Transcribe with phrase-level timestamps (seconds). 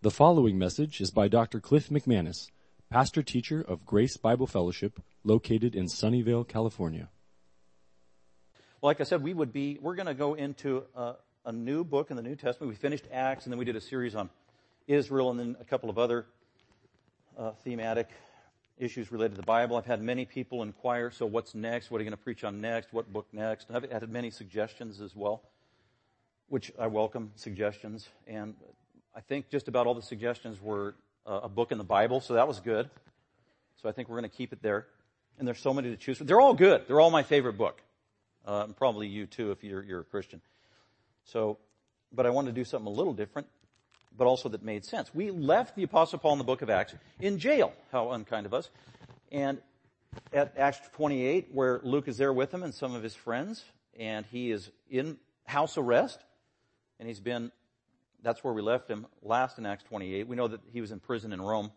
[0.00, 1.58] The following message is by Dr.
[1.58, 2.52] Cliff McManus,
[2.88, 7.08] pastor teacher of Grace Bible Fellowship, located in Sunnyvale, California.
[8.80, 11.14] Well, like I said, we would be, we're going to go into a,
[11.46, 12.70] a, new book in the New Testament.
[12.70, 14.30] We finished Acts, and then we did a series on
[14.86, 16.26] Israel, and then a couple of other
[17.36, 18.08] uh, thematic
[18.78, 19.76] issues related to the Bible.
[19.76, 21.90] I've had many people inquire, so what's next?
[21.90, 22.92] What are you going to preach on next?
[22.92, 23.66] What book next?
[23.66, 25.42] And I've had many suggestions as well,
[26.46, 28.08] which I welcome suggestions.
[28.28, 28.54] And
[29.18, 30.94] I think just about all the suggestions were
[31.26, 32.88] uh, a book in the Bible, so that was good.
[33.82, 34.86] So I think we're going to keep it there.
[35.40, 36.28] And there's so many to choose from.
[36.28, 36.86] They're all good.
[36.86, 37.82] They're all my favorite book.
[38.46, 40.40] Uh, and probably you too if you're, you're a Christian.
[41.24, 41.58] So,
[42.12, 43.48] but I wanted to do something a little different
[44.16, 45.14] but also that made sense.
[45.14, 47.72] We left the Apostle Paul in the book of Acts in jail.
[47.92, 48.68] How unkind of us.
[49.30, 49.58] And
[50.32, 53.64] at Acts 28, where Luke is there with him and some of his friends,
[53.98, 56.18] and he is in house arrest,
[56.98, 57.52] and he's been,
[58.22, 60.26] that's where we left him last in Acts 28.
[60.26, 61.70] We know that he was in prison in Rome,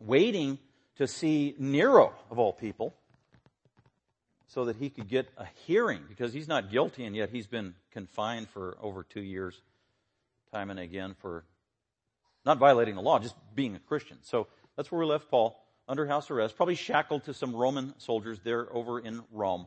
[0.00, 0.58] waiting
[0.96, 2.94] to see Nero, of all people,
[4.48, 7.74] so that he could get a hearing, because he's not guilty, and yet he's been
[7.90, 9.60] confined for over two years
[10.52, 11.44] time and again for
[12.44, 14.18] not violating the law, just being a Christian.
[14.22, 18.40] So that's where we left Paul, under house arrest, probably shackled to some Roman soldiers
[18.44, 19.66] there over in Rome.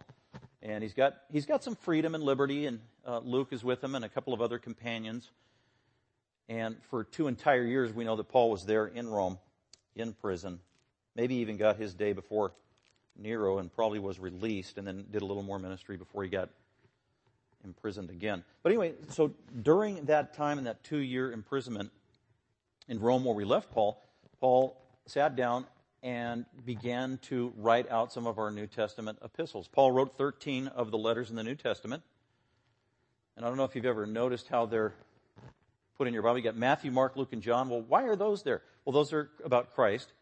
[0.61, 3.95] And he's got, he's got some freedom and liberty, and uh, Luke is with him
[3.95, 5.29] and a couple of other companions.
[6.49, 9.37] And for two entire years, we know that Paul was there in Rome,
[9.95, 10.59] in prison,
[11.15, 12.53] maybe even got his day before
[13.15, 16.49] Nero and probably was released and then did a little more ministry before he got
[17.63, 18.43] imprisoned again.
[18.63, 21.91] But anyway, so during that time in that two year imprisonment
[22.87, 24.01] in Rome where we left Paul,
[24.39, 24.75] Paul
[25.05, 25.65] sat down
[26.01, 29.67] and began to write out some of our New Testament epistles.
[29.67, 32.01] Paul wrote 13 of the letters in the New Testament.
[33.35, 34.93] And I don't know if you've ever noticed how they're
[35.99, 36.37] put in your Bible.
[36.37, 37.67] You got Matthew, Mark, Luke, and John.
[37.67, 38.61] Well, why are those there?
[38.85, 40.13] Well, those are about Christ.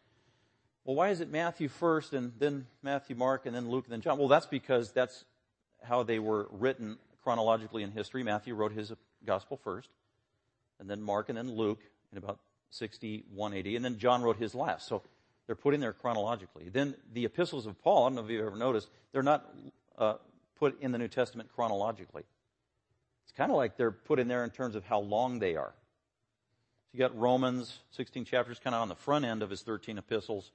[0.84, 4.00] Well, why is it Matthew first and then Matthew, Mark, and then Luke, and then
[4.00, 4.18] John?
[4.18, 5.24] Well, that's because that's
[5.80, 8.24] how they were written chronologically in history.
[8.24, 8.92] Matthew wrote his
[9.24, 9.88] gospel first,
[10.80, 11.80] and then Mark, and then Luke
[12.10, 14.88] in about 60, 180, and then John wrote his last.
[14.88, 15.02] So
[15.46, 16.70] they're put in there chronologically.
[16.70, 19.48] Then the epistles of Paul, I don't know if you've ever noticed, they're not
[19.96, 20.14] uh,
[20.58, 22.24] put in the New Testament chronologically.
[23.28, 25.72] It's kind of like they're put in there in terms of how long they are.
[25.72, 29.98] So you got Romans, 16 chapters, kind of on the front end of his 13
[29.98, 30.50] epistles,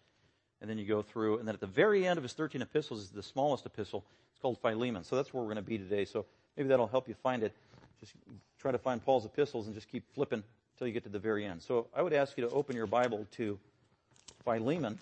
[0.60, 3.02] and then you go through, and then at the very end of his 13 epistles
[3.02, 4.04] is the smallest epistle.
[4.32, 5.04] It's called Philemon.
[5.04, 6.06] So that's where we're going to be today.
[6.06, 6.26] So
[6.56, 7.54] Maybe that'll help you find it.
[8.00, 8.14] Just
[8.60, 11.46] try to find Paul's epistles and just keep flipping until you get to the very
[11.46, 11.62] end.
[11.62, 13.58] So I would ask you to open your Bible to
[14.44, 15.00] Philemon.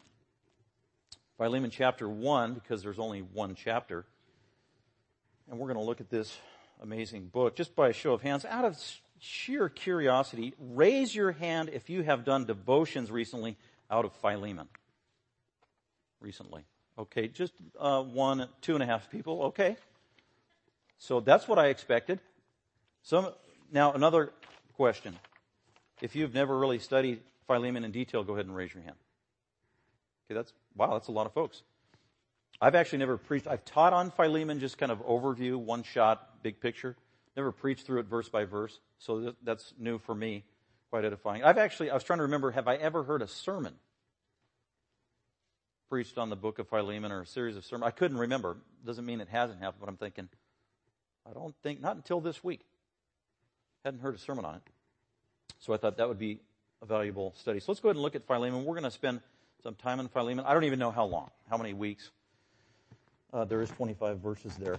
[1.38, 4.06] Philemon chapter 1, because there's only one chapter.
[5.50, 6.38] And we're going to look at this
[6.82, 8.46] amazing book just by a show of hands.
[8.46, 8.78] Out of
[9.20, 13.58] sheer curiosity, raise your hand if you have done devotions recently
[13.90, 14.68] out of Philemon.
[16.20, 16.64] Recently.
[16.98, 19.44] Okay, just uh, one, two and a half people.
[19.44, 19.78] Okay.
[20.98, 22.20] So that's what I expected.
[23.02, 23.30] Some,
[23.72, 24.32] now another
[24.74, 25.18] question.
[26.02, 28.96] If you've never really studied Philemon in detail, go ahead and raise your hand.
[30.26, 31.64] Okay, that's, wow, that's a lot of folks.
[32.62, 36.62] I've actually never preached, I've taught on Philemon, just kind of overview, one shot, big
[36.62, 36.96] picture.
[37.36, 38.80] Never preached through it verse by verse.
[39.00, 40.44] So that's new for me.
[40.92, 41.44] Quite edifying.
[41.44, 43.74] I've actually, I was trying to remember, have I ever heard a sermon
[45.90, 47.88] preached on the book of Philemon or a series of sermons?
[47.88, 48.58] I couldn't remember.
[48.86, 50.28] Doesn't mean it hasn't happened, but I'm thinking,
[51.28, 52.62] I don't think, not until this week.
[53.86, 54.62] Hadn't heard a sermon on it.
[55.60, 56.42] So I thought that would be
[56.82, 57.60] a valuable study.
[57.60, 58.66] So let's go ahead and look at Philemon.
[58.66, 59.22] We're going to spend
[59.64, 60.46] some time on Philemon.
[60.46, 62.12] I don't even know how long, how many weeks.
[63.34, 64.78] Uh, there is 25 verses there.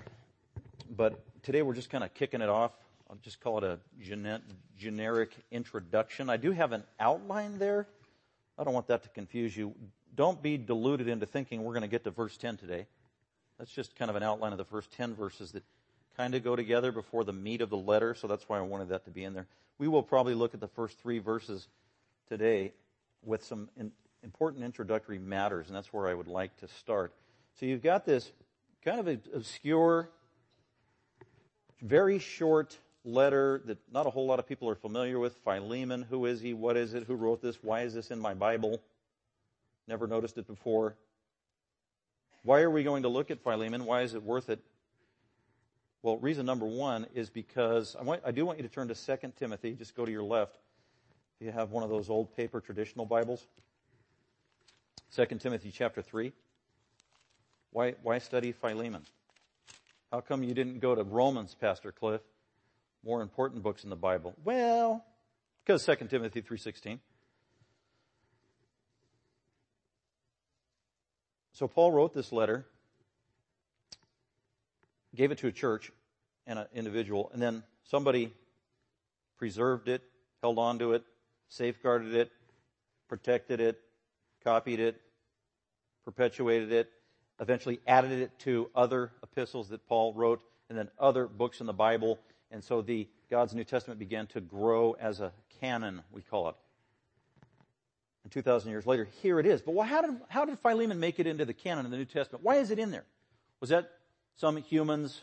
[0.95, 2.73] But today we're just kind of kicking it off.
[3.09, 3.79] I'll just call it a
[4.79, 6.29] generic introduction.
[6.29, 7.87] I do have an outline there.
[8.59, 9.75] I don't want that to confuse you.
[10.15, 12.87] Don't be deluded into thinking we're going to get to verse 10 today.
[13.59, 15.63] That's just kind of an outline of the first 10 verses that
[16.19, 18.91] kind of go together before the meat of the letter, so that's why I wanted
[18.91, 19.47] that to be in there.
[19.79, 21.69] We will probably look at the first three verses
[22.29, 22.73] today
[23.25, 23.93] with some in,
[24.23, 27.15] important introductory matters, and that's where I would like to start.
[27.59, 28.31] So you've got this
[28.85, 30.09] kind of an obscure,
[31.81, 35.37] very short letter that not a whole lot of people are familiar with.
[35.45, 36.53] Philemon, who is he?
[36.55, 37.05] What is it?
[37.05, 37.59] Who wrote this?
[37.63, 38.81] Why is this in my Bible?
[39.89, 40.95] Never noticed it before.
[42.45, 43.85] Why are we going to look at Philemon?
[43.85, 44.61] Why is it worth it?
[46.03, 48.95] Well, reason number one is because I, want, I do want you to turn to
[48.95, 49.73] 2 Timothy.
[49.75, 50.59] Just go to your left.
[51.41, 53.47] If you have one of those old paper traditional Bibles.
[55.15, 56.33] 2 Timothy chapter 3.
[57.73, 59.03] Why, why study Philemon?
[60.11, 62.21] How come you didn't go to Romans, Pastor Cliff?
[63.03, 64.35] More important books in the Bible.
[64.45, 65.03] Well,
[65.65, 66.99] Because 2 Timothy 3.16.
[71.55, 72.67] So Paul wrote this letter,
[75.15, 75.91] gave it to a church
[76.47, 78.33] and an individual, and then somebody
[79.39, 80.03] preserved it,
[80.43, 81.05] held on to it,
[81.49, 82.31] safeguarded it,
[83.09, 83.81] protected it,
[84.43, 85.01] copied it,
[86.05, 86.91] perpetuated it,
[87.41, 91.73] eventually added it to other epistles that Paul wrote, and then other books in the
[91.73, 92.19] Bible.
[92.51, 96.55] And so the God's New Testament began to grow as a canon, we call it.
[98.25, 99.63] And 2,000 years later, here it is.
[99.63, 102.45] But how did, how did Philemon make it into the canon of the New Testament?
[102.45, 103.05] Why is it in there?
[103.61, 103.91] Was that
[104.37, 105.23] some human's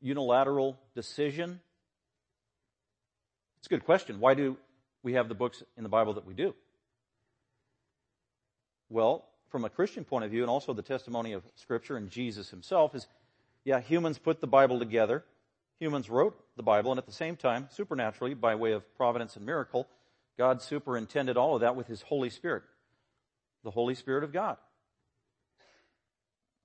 [0.00, 1.60] unilateral decision?
[3.58, 4.20] It's a good question.
[4.20, 4.56] Why do
[5.02, 6.54] we have the books in the Bible that we do?
[8.88, 12.50] Well, from a Christian point of view, and also the testimony of Scripture and Jesus
[12.50, 13.06] himself, is
[13.64, 15.24] yeah, humans put the Bible together.
[15.80, 19.44] Humans wrote the Bible, and at the same time, supernaturally, by way of providence and
[19.44, 19.88] miracle,
[20.38, 22.62] God superintended all of that with His Holy Spirit,
[23.64, 24.56] the Holy Spirit of God.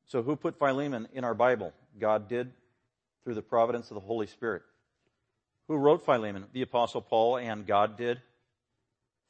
[0.06, 1.74] So, who put Philemon in our Bible?
[2.00, 2.52] God did
[3.24, 4.62] through the providence of the Holy Spirit.
[5.68, 6.46] Who wrote Philemon?
[6.54, 8.22] The Apostle Paul, and God did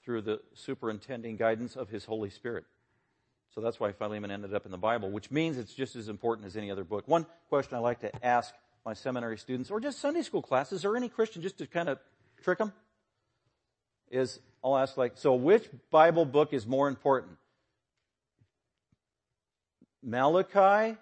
[0.03, 2.65] through the superintending guidance of His Holy Spirit.
[3.53, 6.47] So that's why Philemon ended up in the Bible, which means it's just as important
[6.47, 7.07] as any other book.
[7.07, 8.53] One question I like to ask
[8.85, 11.99] my seminary students, or just Sunday school classes, or any Christian, just to kind of
[12.41, 12.73] trick them,
[14.09, 17.33] is I'll ask like, so which Bible book is more important?
[20.01, 20.97] Malachi,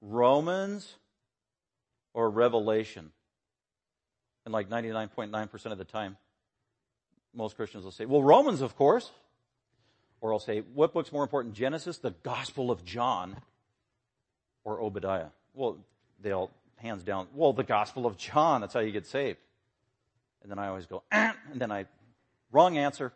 [0.00, 0.94] Romans,
[2.14, 3.12] or Revelation?
[4.44, 6.16] And like 99.9% of the time,
[7.34, 9.10] most Christians will say, well, Romans, of course.
[10.20, 13.36] Or I'll say, what book's more important, Genesis, the Gospel of John,
[14.64, 15.28] or Obadiah?
[15.54, 15.78] Well,
[16.20, 19.38] they'll hands down, well, the Gospel of John, that's how you get saved.
[20.42, 21.86] And then I always go, ah, and then I,
[22.52, 23.12] wrong answer.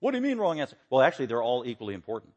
[0.00, 0.76] What do you mean wrong answer?
[0.90, 2.32] Well, actually, they're all equally important.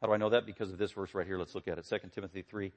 [0.00, 0.46] How do I know that?
[0.46, 1.38] Because of this verse right here.
[1.38, 1.86] Let's look at it.
[1.88, 2.72] 2 Timothy 3,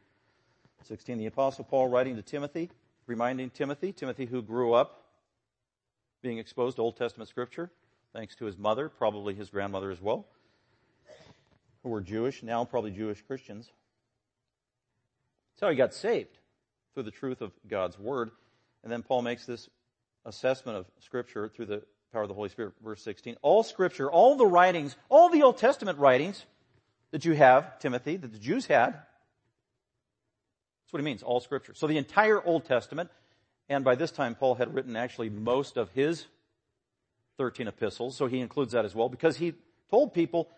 [0.84, 1.18] 16.
[1.18, 2.70] The Apostle Paul writing to Timothy,
[3.06, 5.04] reminding Timothy, Timothy who grew up
[6.22, 7.70] being exposed to Old Testament scripture,
[8.18, 10.26] thanks to his mother, probably his grandmother as well,
[11.84, 13.70] who were Jewish, now probably Jewish Christians.
[15.54, 16.40] That's how he got saved,
[16.96, 18.32] through the truth of God's Word.
[18.82, 19.70] And then Paul makes this
[20.26, 22.74] assessment of Scripture through the power of the Holy Spirit.
[22.84, 23.36] Verse 16.
[23.44, 26.44] All Scripture, all the writings, all the Old Testament writings
[27.12, 31.76] that you have, Timothy, that the Jews had, that's what he means, all Scripture.
[31.76, 33.12] So the entire Old Testament,
[33.70, 36.26] and by this time Paul had written actually most of his
[37.38, 39.54] 13 epistles, so he includes that as well, because he
[39.90, 40.50] told people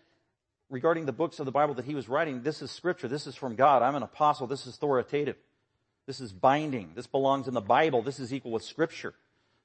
[0.68, 3.34] regarding the books of the Bible that he was writing, this is Scripture, this is
[3.34, 5.36] from God, I'm an apostle, this is authoritative.
[6.06, 6.90] This is binding.
[6.96, 8.02] This belongs in the Bible.
[8.02, 9.14] This is equal with Scripture.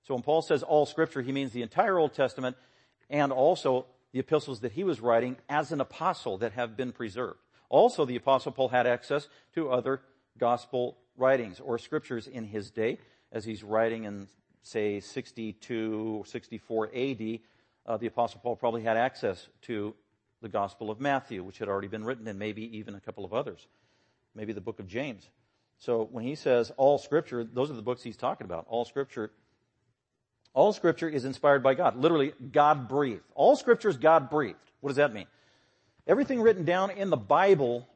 [0.03, 2.56] So when Paul says all Scripture, he means the entire Old Testament
[3.09, 7.39] and also the epistles that he was writing as an apostle that have been preserved.
[7.69, 10.01] Also, the apostle Paul had access to other
[10.38, 13.00] gospel writings or scriptures in his day
[13.31, 14.27] as he's writing in,
[14.65, 17.39] say, 62 or 64 AD.
[17.85, 19.94] Uh, the apostle Paul probably had access to
[20.41, 23.33] the gospel of Matthew, which had already been written, and maybe even a couple of
[23.33, 23.67] others.
[24.33, 25.29] Maybe the book of James.
[25.77, 28.65] So when he says all scripture, those are the books he's talking about.
[28.67, 29.31] All scripture,
[30.53, 31.95] all scripture is inspired by God.
[31.97, 33.23] Literally, God breathed.
[33.35, 34.57] All scripture is God breathed.
[34.81, 35.27] What does that mean?
[36.07, 37.88] Everything written down in the Bible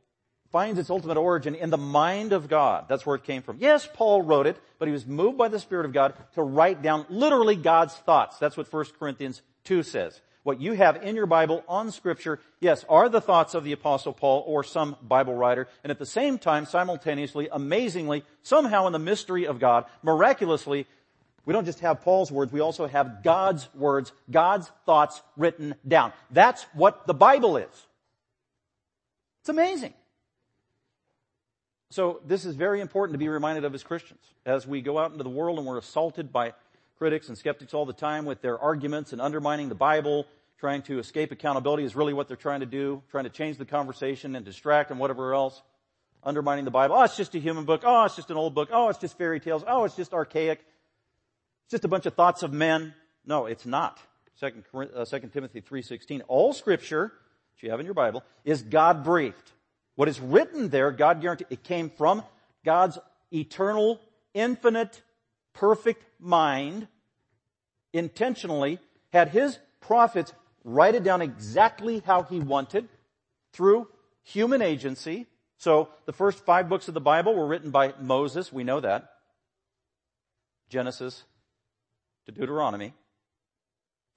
[0.51, 2.85] finds its ultimate origin in the mind of God.
[2.87, 3.57] That's where it came from.
[3.59, 6.81] Yes, Paul wrote it, but he was moved by the Spirit of God to write
[6.81, 8.37] down literally God's thoughts.
[8.37, 12.85] That's what 1 Corinthians 2 says what you have in your Bible on scripture, yes,
[12.89, 15.67] are the thoughts of the apostle Paul or some Bible writer.
[15.83, 20.87] And at the same time, simultaneously, amazingly, somehow in the mystery of God, miraculously,
[21.45, 26.13] we don't just have Paul's words, we also have God's words, God's thoughts written down.
[26.31, 27.87] That's what the Bible is.
[29.41, 29.93] It's amazing.
[31.91, 34.21] So this is very important to be reminded of as Christians.
[34.45, 36.53] As we go out into the world and we're assaulted by
[36.99, 40.27] critics and skeptics all the time with their arguments and undermining the Bible,
[40.59, 43.65] trying to escape accountability is really what they're trying to do, trying to change the
[43.65, 45.61] conversation and distract and whatever else.
[46.21, 46.95] Undermining the Bible.
[46.97, 47.81] Oh, it's just a human book.
[47.85, 48.69] Oh, it's just an old book.
[48.71, 49.63] Oh, it's just fairy tales.
[49.65, 50.59] Oh, it's just archaic.
[51.63, 52.93] It's just a bunch of thoughts of men.
[53.25, 53.99] No, it's not.
[54.35, 56.21] Second, uh, Timothy 3.16.
[56.27, 57.13] All scripture,
[57.53, 59.53] which you have in your Bible, is God breathed.
[59.99, 62.23] What is written there, God guaranteed, it came from
[62.63, 62.97] God's
[63.33, 63.99] eternal,
[64.33, 65.01] infinite,
[65.51, 66.87] perfect mind
[67.91, 68.79] intentionally
[69.11, 70.31] had his prophets
[70.63, 72.87] write it down exactly how he wanted
[73.51, 73.89] through
[74.23, 75.27] human agency.
[75.57, 78.53] So the first five books of the Bible were written by Moses.
[78.53, 79.09] We know that.
[80.69, 81.25] Genesis
[82.25, 82.93] to Deuteronomy,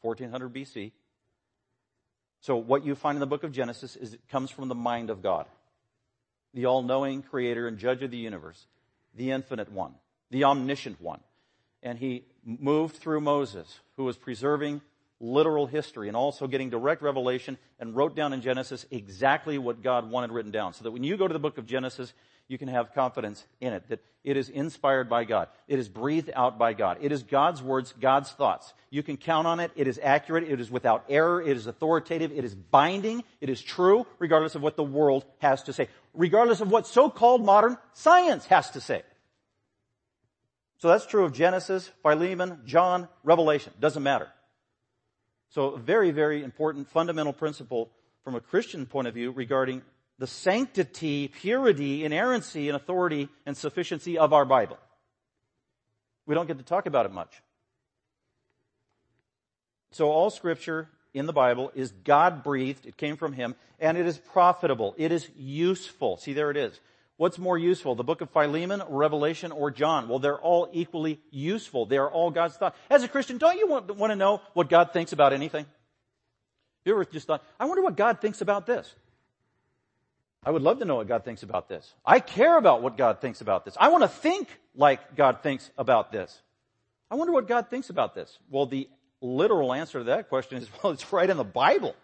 [0.02, 0.92] 1400 BC.
[2.38, 5.10] So what you find in the book of Genesis is it comes from the mind
[5.10, 5.46] of God.
[6.54, 8.66] The all-knowing creator and judge of the universe.
[9.14, 9.94] The infinite one.
[10.30, 11.21] The omniscient one.
[11.82, 14.80] And he moved through Moses, who was preserving
[15.21, 20.11] literal history and also getting direct revelation and wrote down in Genesis exactly what God
[20.11, 20.75] wanted written down.
[20.75, 22.12] So that when you go to the book of Genesis,
[22.49, 25.49] you can have confidence in it, that it is inspired by God.
[25.68, 26.99] It is breathed out by God.
[27.00, 28.73] It is God's words, God's thoughts.
[28.90, 29.71] You can count on it.
[29.75, 30.44] It is accurate.
[30.44, 31.40] It is without error.
[31.40, 32.30] It is authoritative.
[32.32, 33.25] It is binding.
[33.40, 35.88] It is true, regardless of what the world has to say.
[36.14, 39.02] Regardless of what so-called modern science has to say.
[40.78, 43.73] So that's true of Genesis, Philemon, John, Revelation.
[43.81, 44.28] Doesn't matter.
[45.50, 47.90] So a very, very important fundamental principle
[48.25, 49.83] from a Christian point of view regarding
[50.19, 54.78] the sanctity, purity, inerrancy, and authority and sufficiency of our Bible.
[56.26, 57.42] We don't get to talk about it much.
[59.90, 62.87] So all scripture in the Bible is God breathed.
[62.87, 64.95] It came from Him and it is profitable.
[64.97, 66.16] It is useful.
[66.16, 66.78] See, there it is.
[67.16, 70.09] What's more useful, the book of Philemon, Revelation, or John?
[70.09, 71.87] Well, they're all equally useful.
[71.87, 72.75] They are all God's thought.
[72.90, 75.66] As a Christian, don't you want, want to know what God thinks about anything?
[76.85, 78.92] You ever just thought, I wonder what God thinks about this?
[80.45, 81.95] I would love to know what God thinks about this.
[82.04, 83.76] I care about what God thinks about this.
[83.78, 86.40] I want to think like God thinks about this.
[87.09, 88.37] I wonder what God thinks about this.
[88.50, 88.88] Well, the
[89.23, 91.95] literal answer to that question is, well, it's right in the Bible.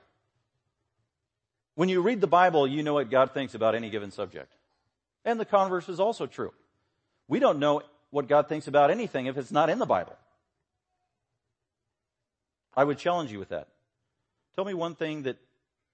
[1.74, 4.52] When you read the Bible, you know what God thinks about any given subject.
[5.24, 6.52] And the converse is also true.
[7.28, 10.16] We don't know what God thinks about anything if it's not in the Bible.
[12.74, 13.68] I would challenge you with that.
[14.54, 15.36] Tell me one thing that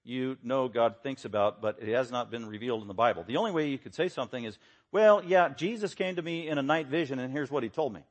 [0.03, 3.23] you know God thinks about, but it has not been revealed in the Bible.
[3.27, 4.57] The only way you could say something is,
[4.91, 7.93] well, yeah, Jesus came to me in a night vision and here's what he told
[7.93, 8.01] me.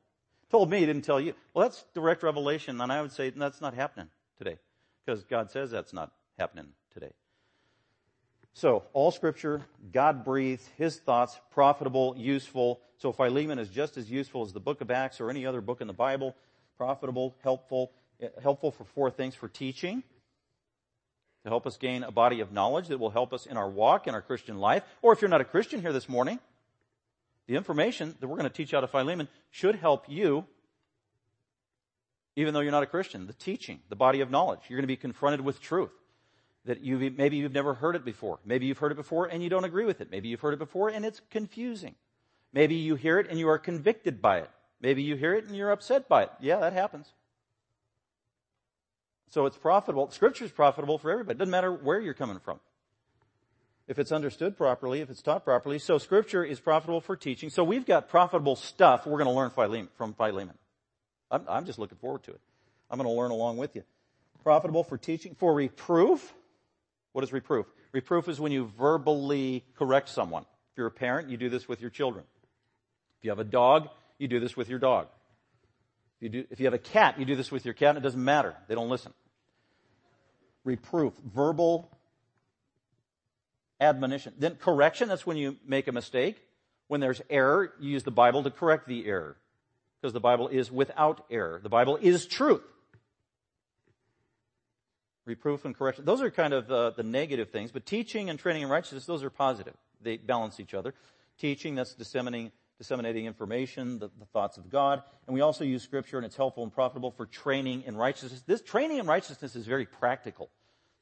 [0.55, 1.33] Told me, he didn't tell you.
[1.53, 4.07] Well, that's direct revelation and I would say that's not happening
[4.37, 4.57] today
[5.05, 7.11] because God says that's not happening today.
[8.53, 12.79] So, all scripture, God breathed, his thoughts, profitable, useful.
[12.99, 15.81] So Philemon is just as useful as the book of Acts or any other book
[15.81, 16.33] in the Bible.
[16.77, 20.03] Profitable, helpful, eh, helpful for four things for teaching,
[21.43, 24.07] to help us gain a body of knowledge that will help us in our walk,
[24.07, 24.83] in our Christian life.
[25.01, 26.39] Or if you're not a Christian here this morning,
[27.47, 30.45] the information that we're going to teach out of Philemon should help you,
[32.35, 33.27] even though you're not a Christian.
[33.27, 34.61] The teaching, the body of knowledge.
[34.67, 35.91] You're going to be confronted with truth
[36.65, 38.39] that you maybe you've never heard it before.
[38.43, 40.09] Maybe you've heard it before and you don't agree with it.
[40.11, 41.95] Maybe you've heard it before and it's confusing.
[42.51, 44.49] Maybe you hear it and you are convicted by it.
[44.81, 46.31] Maybe you hear it and you're upset by it.
[46.39, 47.13] Yeah, that happens.
[49.29, 50.09] So it's profitable.
[50.11, 51.35] Scripture is profitable for everybody.
[51.35, 52.59] It doesn't matter where you're coming from.
[53.87, 55.77] If it's understood properly, if it's taught properly.
[55.77, 57.49] So scripture is profitable for teaching.
[57.49, 60.55] So we've got profitable stuff we're going to learn from Philemon.
[61.29, 62.41] I'm, I'm just looking forward to it.
[62.89, 63.83] I'm going to learn along with you.
[64.43, 66.33] Profitable for teaching, for reproof.
[67.13, 67.65] What is reproof?
[67.91, 70.43] Reproof is when you verbally correct someone.
[70.43, 72.25] If you're a parent, you do this with your children.
[73.19, 75.07] If you have a dog, you do this with your dog.
[76.19, 77.99] If you, do, if you have a cat, you do this with your cat, and
[77.99, 78.55] it doesn't matter.
[78.67, 79.13] They don't listen.
[80.63, 81.89] Reproof, verbal
[83.85, 84.33] admonition.
[84.37, 86.41] Then correction, that's when you make a mistake.
[86.87, 89.37] When there's error, you use the Bible to correct the error.
[90.01, 91.59] Because the Bible is without error.
[91.63, 92.61] The Bible is truth.
[95.25, 96.05] Reproof and correction.
[96.05, 99.23] Those are kind of uh, the negative things, but teaching and training in righteousness, those
[99.23, 99.73] are positive.
[100.01, 100.93] They balance each other.
[101.39, 105.01] Teaching, that's disseminating disseminating information, the, the, thoughts of God.
[105.27, 108.43] And we also use scripture and it's helpful and profitable for training in righteousness.
[108.45, 110.49] This training in righteousness is very practical.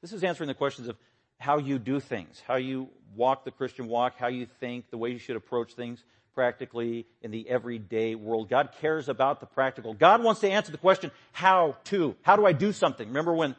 [0.02, 0.98] This is answering the questions of
[1.44, 5.10] how you do things, how you walk the Christian walk, how you think, the way
[5.10, 6.02] you should approach things
[6.34, 8.50] practically in the everyday world.
[8.50, 9.94] God cares about the practical.
[9.94, 12.16] God wants to answer the question, how to?
[12.22, 13.06] How do I do something?
[13.10, 13.58] Remember when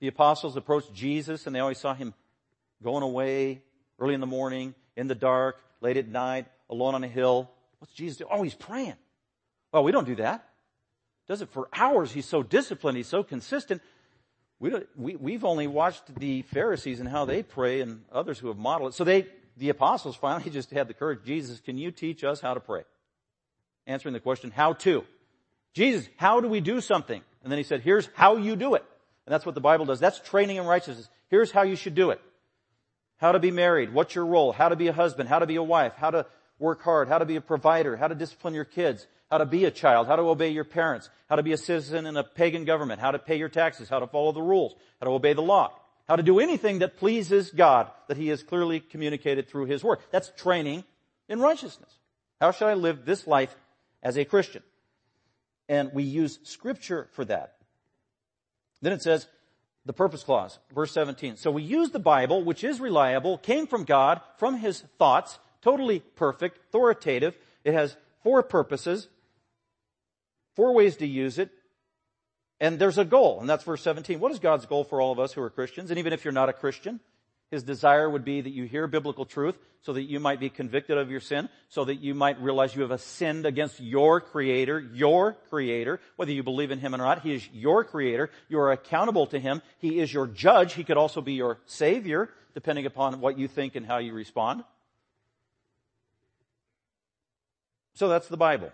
[0.00, 2.14] the apostles approached Jesus and they always saw him
[2.82, 3.62] going away
[4.00, 7.48] early in the morning, in the dark, late at night, alone on a hill.
[7.78, 8.26] What's Jesus do?
[8.28, 8.96] Oh, he's praying.
[9.72, 10.48] Well, we don't do that.
[11.28, 12.10] Does it for hours.
[12.10, 12.96] He's so disciplined.
[12.96, 13.82] He's so consistent.
[14.60, 18.48] We don't, we, we've only watched the Pharisees and how they pray and others who
[18.48, 18.94] have modeled it.
[18.94, 19.26] So they,
[19.56, 21.20] the apostles finally just had the courage.
[21.24, 22.82] Jesus, can you teach us how to pray?
[23.86, 25.04] Answering the question, how to?
[25.74, 27.22] Jesus, how do we do something?
[27.42, 28.84] And then he said, here's how you do it.
[29.26, 29.98] And that's what the Bible does.
[29.98, 31.08] That's training in righteousness.
[31.28, 32.20] Here's how you should do it.
[33.16, 33.92] How to be married.
[33.92, 34.52] What's your role?
[34.52, 35.28] How to be a husband.
[35.28, 35.94] How to be a wife.
[35.96, 36.26] How to
[36.60, 39.64] work hard, how to be a provider, how to discipline your kids, how to be
[39.64, 42.64] a child, how to obey your parents, how to be a citizen in a pagan
[42.64, 45.42] government, how to pay your taxes, how to follow the rules, how to obey the
[45.42, 45.72] law,
[46.08, 49.98] how to do anything that pleases God that He has clearly communicated through His Word.
[50.10, 50.84] That's training
[51.28, 51.92] in righteousness.
[52.40, 53.54] How should I live this life
[54.02, 54.62] as a Christian?
[55.68, 57.54] And we use scripture for that.
[58.82, 59.26] Then it says,
[59.86, 61.36] the purpose clause, verse 17.
[61.36, 66.00] So we use the Bible, which is reliable, came from God, from His thoughts, totally
[66.00, 67.34] perfect, authoritative.
[67.64, 69.08] It has four purposes,
[70.60, 71.48] four ways to use it,
[72.60, 74.20] and there's a goal, and that's verse 17.
[74.20, 75.88] What is God's goal for all of us who are Christians?
[75.88, 77.00] And even if you're not a Christian,
[77.50, 80.98] his desire would be that you hear biblical truth so that you might be convicted
[80.98, 85.32] of your sin, so that you might realize you have sinned against your creator, your
[85.48, 87.22] creator, whether you believe in him or not.
[87.22, 88.28] He is your creator.
[88.50, 89.62] You are accountable to him.
[89.78, 90.74] He is your judge.
[90.74, 94.62] He could also be your savior, depending upon what you think and how you respond.
[97.94, 98.72] So that's the Bible.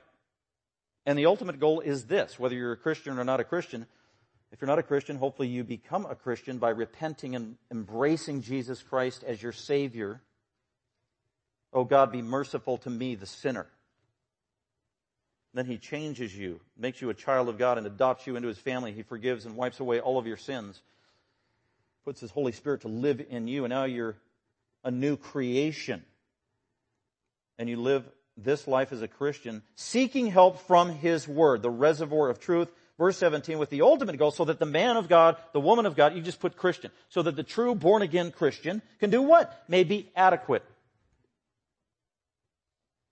[1.06, 3.86] And the ultimate goal is this, whether you're a Christian or not a Christian,
[4.52, 8.82] if you're not a Christian, hopefully you become a Christian by repenting and embracing Jesus
[8.82, 10.20] Christ as your Savior.
[11.72, 13.66] Oh God, be merciful to me, the sinner.
[15.54, 18.58] Then He changes you, makes you a child of God, and adopts you into His
[18.58, 18.92] family.
[18.92, 20.80] He forgives and wipes away all of your sins,
[22.04, 24.16] puts His Holy Spirit to live in you, and now you're
[24.84, 26.04] a new creation.
[27.58, 28.04] And you live
[28.36, 33.16] this life as a Christian, seeking help from His Word, the reservoir of truth verse
[33.18, 36.14] 17 with the ultimate goal so that the man of God, the woman of God,
[36.14, 39.64] you just put Christian, so that the true born again Christian can do what?
[39.68, 40.64] May be adequate.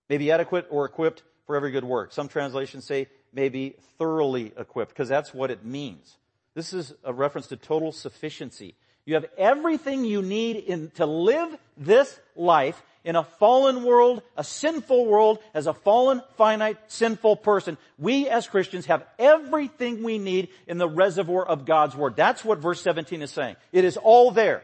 [0.09, 2.13] May be adequate or equipped for every good work.
[2.13, 6.17] Some translations say may be thoroughly equipped because that's what it means.
[6.55, 8.75] This is a reference to total sufficiency.
[9.07, 14.43] You have everything you need in, to live this life in a fallen world, a
[14.43, 17.77] sinful world, as a fallen, finite, sinful person.
[17.99, 22.17] We as Christians have everything we need in the reservoir of God's Word.
[22.17, 23.57] That's what verse 17 is saying.
[23.73, 24.59] It is all there.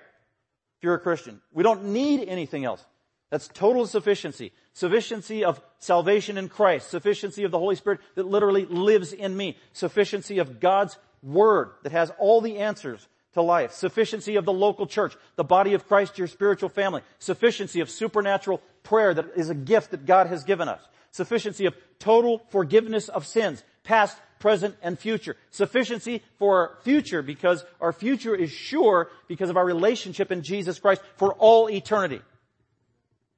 [0.79, 1.43] If you're a Christian.
[1.53, 2.85] We don't need anything else.
[3.31, 4.53] That's total sufficiency.
[4.73, 6.91] Sufficiency of salvation in Christ.
[6.91, 9.59] Sufficiency of the Holy Spirit that literally lives in me.
[9.73, 13.73] Sufficiency of God's Word that has all the answers to life.
[13.73, 17.03] Sufficiency of the local church, the body of Christ, your spiritual family.
[17.19, 20.81] Sufficiency of supernatural prayer that is a gift that God has given us.
[21.13, 25.37] Sufficiency of total forgiveness of sins, past, present, and future.
[25.51, 30.79] Sufficiency for our future because our future is sure because of our relationship in Jesus
[30.79, 32.21] Christ for all eternity.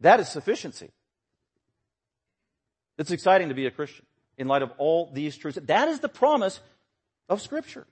[0.01, 0.91] That is sufficiency.
[2.99, 4.05] It's exciting to be a Christian
[4.37, 5.59] in light of all these truths.
[5.65, 6.61] That is the promise
[7.29, 7.87] of scripture.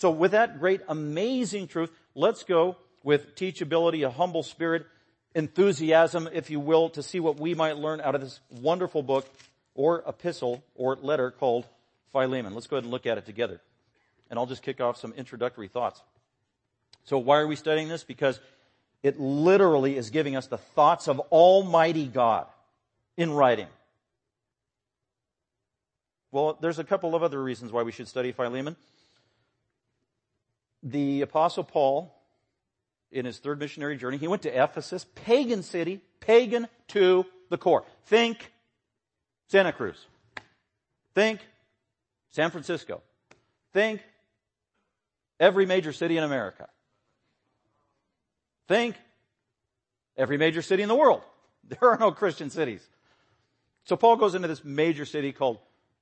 [0.00, 4.86] So with that great, amazing truth, let's go with teachability, a humble spirit,
[5.34, 9.28] enthusiasm, if you will, to see what we might learn out of this wonderful book
[9.74, 11.66] or epistle or letter called
[12.12, 12.54] Philemon.
[12.54, 13.60] Let's go ahead and look at it together.
[14.30, 16.00] And I'll just kick off some introductory thoughts.
[17.04, 18.02] So why are we studying this?
[18.02, 18.40] Because
[19.02, 22.46] it literally is giving us the thoughts of Almighty God
[23.18, 23.66] in writing.
[26.32, 28.76] Well, there's a couple of other reasons why we should study Philemon
[30.82, 32.14] the apostle Paul,
[33.10, 37.84] in his third missionary journey, he went to Ephesus, pagan city, pagan to the core.
[38.06, 38.52] Think
[39.48, 40.06] Santa Cruz.
[41.14, 41.40] Think
[42.30, 43.02] San Francisco.
[43.72, 44.00] Think
[45.38, 46.68] every major city in America.
[48.68, 48.96] Think
[50.16, 51.22] every major city in the world.
[51.68, 52.84] There are no Christian cities.
[53.84, 55.58] So Paul goes into this major city called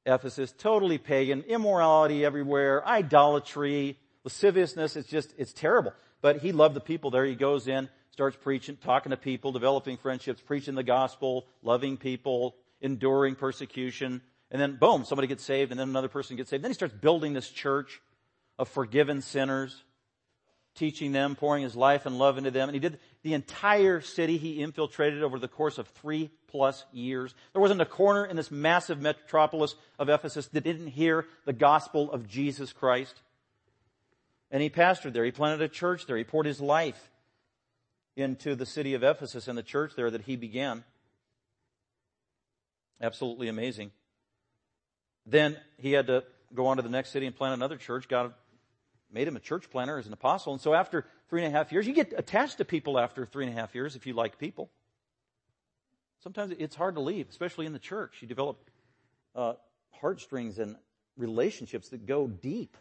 [0.07, 5.95] Ephesus, totally pagan, immorality everywhere, idolatry, lasciviousness, it's just, it's terrible.
[6.21, 7.25] But he loved the people there.
[7.25, 12.55] He goes in, starts preaching, talking to people, developing friendships, preaching the gospel, loving people,
[12.83, 14.21] enduring persecution.
[14.51, 16.62] And then boom, somebody gets saved and then another person gets saved.
[16.62, 18.03] Then he starts building this church
[18.59, 19.83] of forgiven sinners,
[20.75, 22.69] teaching them, pouring his life and love into them.
[22.69, 27.35] And he did the entire city he infiltrated over the course of three plus years.
[27.55, 32.12] There wasn't a corner in this massive metropolis of Ephesus that didn't hear the gospel
[32.12, 33.23] of Jesus Christ.
[34.51, 35.25] And he pastored there.
[35.25, 36.17] He planted a church there.
[36.17, 37.11] He poured his life
[38.17, 40.85] into the city of Ephesus and the church there that he began.
[43.01, 43.93] Absolutely amazing.
[45.27, 48.09] Then he had to go on to the next city and plant another church.
[48.09, 48.33] God
[49.13, 50.53] made him a church planter as an apostle.
[50.53, 53.47] And so after three and a half years, you get attached to people after three
[53.47, 54.71] and a half years if you like people.
[56.23, 58.17] Sometimes it's hard to leave, especially in the church.
[58.21, 58.59] You develop
[59.35, 59.55] uh,
[59.93, 60.77] heartstrings and
[61.17, 62.77] relationships that go deep.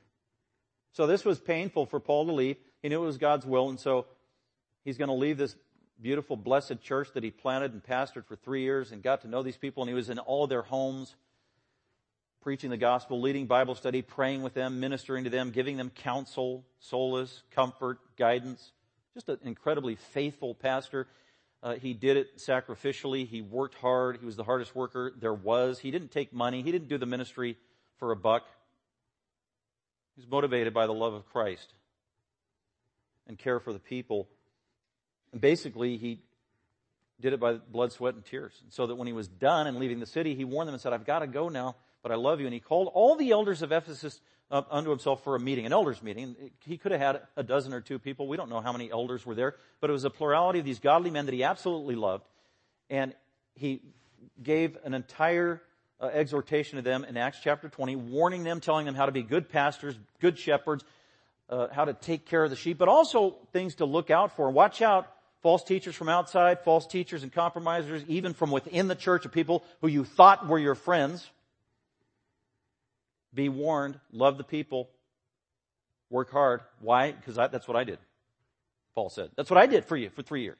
[0.93, 2.57] So this was painful for Paul to leave.
[2.81, 4.05] He knew it was God's will, and so
[4.83, 5.55] he's going to leave this
[6.01, 9.43] beautiful, blessed church that he planted and pastored for three years and got to know
[9.43, 11.15] these people, and he was in all their homes,
[12.41, 16.65] preaching the gospel, leading Bible study, praying with them, ministering to them, giving them counsel,
[16.79, 18.71] solace, comfort, guidance.
[19.13, 21.07] Just an incredibly faithful pastor.
[21.63, 23.27] Uh, he did it sacrificially.
[23.27, 24.17] He worked hard.
[24.19, 25.79] He was the hardest worker there was.
[25.79, 26.61] He didn't take money.
[26.61, 27.57] He didn't do the ministry
[27.97, 28.43] for a buck.
[30.17, 31.73] He's motivated by the love of Christ
[33.27, 34.27] and care for the people.
[35.31, 36.19] And basically, he
[37.21, 38.53] did it by blood, sweat, and tears.
[38.63, 40.81] And so that when he was done and leaving the city, he warned them and
[40.81, 42.47] said, I've got to go now, but I love you.
[42.47, 46.01] And he called all the elders of Ephesus unto himself for a meeting, an elders
[46.01, 46.35] meeting.
[46.65, 48.27] He could have had a dozen or two people.
[48.27, 50.79] We don't know how many elders were there, but it was a plurality of these
[50.79, 52.23] godly men that he absolutely loved.
[52.89, 53.13] And
[53.55, 53.81] he
[54.41, 55.61] gave an entire
[55.99, 59.23] uh, exhortation to them in Acts chapter 20, warning them, telling them how to be
[59.23, 60.83] good pastors, good shepherds,
[61.49, 64.49] uh, how to take care of the sheep, but also things to look out for.
[64.49, 65.07] Watch out
[65.41, 69.63] false teachers from outside, false teachers and compromisers, even from within the church of people
[69.81, 71.29] who you thought were your friends.
[73.33, 74.89] Be warned, love the people,
[76.09, 76.61] work hard.
[76.79, 77.11] Why?
[77.11, 77.99] Because that's what I did.
[78.95, 79.29] Paul said.
[79.35, 80.57] That's what I did for you for three years.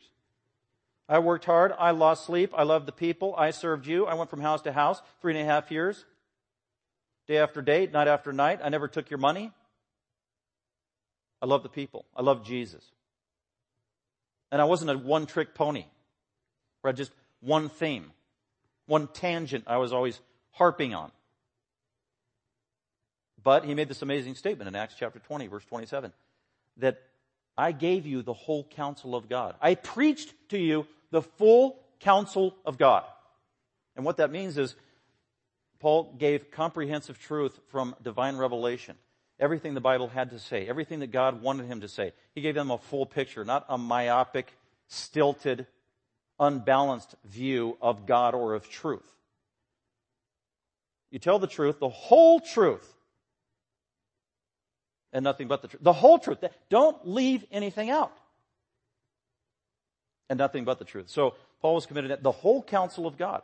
[1.09, 1.73] I worked hard.
[1.77, 2.53] I lost sleep.
[2.55, 3.33] I loved the people.
[3.37, 4.05] I served you.
[4.05, 6.03] I went from house to house three and a half years.
[7.27, 8.59] Day after day, night after night.
[8.63, 9.51] I never took your money.
[11.41, 12.05] I love the people.
[12.15, 12.83] I love Jesus.
[14.51, 15.85] And I wasn't a one trick pony
[16.81, 18.11] where I just one theme,
[18.85, 20.19] one tangent I was always
[20.51, 21.11] harping on.
[23.43, 26.11] But he made this amazing statement in Acts chapter 20, verse 27,
[26.77, 27.01] that
[27.57, 29.55] I gave you the whole counsel of God.
[29.61, 33.03] I preached to you the full counsel of God.
[33.95, 34.75] And what that means is
[35.79, 38.95] Paul gave comprehensive truth from divine revelation
[39.39, 42.13] everything the Bible had to say, everything that God wanted him to say.
[42.33, 44.51] He gave them a full picture, not a myopic,
[44.87, 45.67] stilted,
[46.39, 49.05] unbalanced view of God or of truth.
[51.11, 52.93] You tell the truth, the whole truth,
[55.13, 55.83] and nothing but the truth.
[55.83, 56.43] The whole truth.
[56.69, 58.11] Don't leave anything out.
[60.29, 61.09] And nothing but the truth.
[61.09, 63.41] So Paul was committed to the whole counsel of God.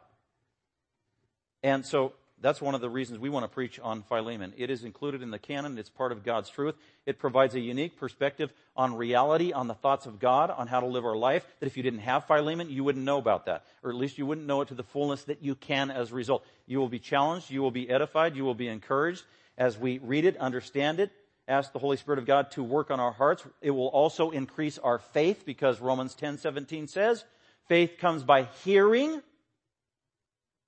[1.64, 4.54] And so that's one of the reasons we want to preach on Philemon.
[4.58, 5.78] It is included in the canon.
[5.78, 6.76] It's part of God's truth.
[7.06, 10.86] It provides a unique perspective on reality, on the thoughts of God, on how to
[10.86, 13.64] live our life, that if you didn't have Philemon, you wouldn't know about that.
[13.82, 16.16] Or at least you wouldn't know it to the fullness that you can as a
[16.16, 16.46] result.
[16.68, 17.50] You will be challenged.
[17.50, 18.36] You will be edified.
[18.36, 19.24] You will be encouraged
[19.58, 21.12] as we read it, understand it,
[21.48, 23.44] ask the Holy Spirit of God to work on our hearts.
[23.62, 27.24] It will also increase our faith because Romans 10, 17 says,
[27.68, 29.22] faith comes by hearing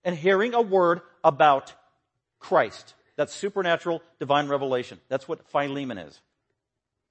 [0.04, 1.74] and hearing a word about
[2.40, 2.94] Christ.
[3.16, 5.00] That's supernatural divine revelation.
[5.08, 6.20] That's what Philemon is.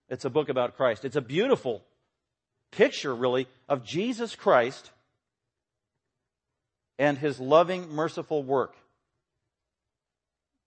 [0.08, 1.04] It's a book about Christ.
[1.04, 1.82] It's a beautiful
[2.70, 4.90] picture, really, of Jesus Christ
[6.98, 8.76] and his loving, merciful work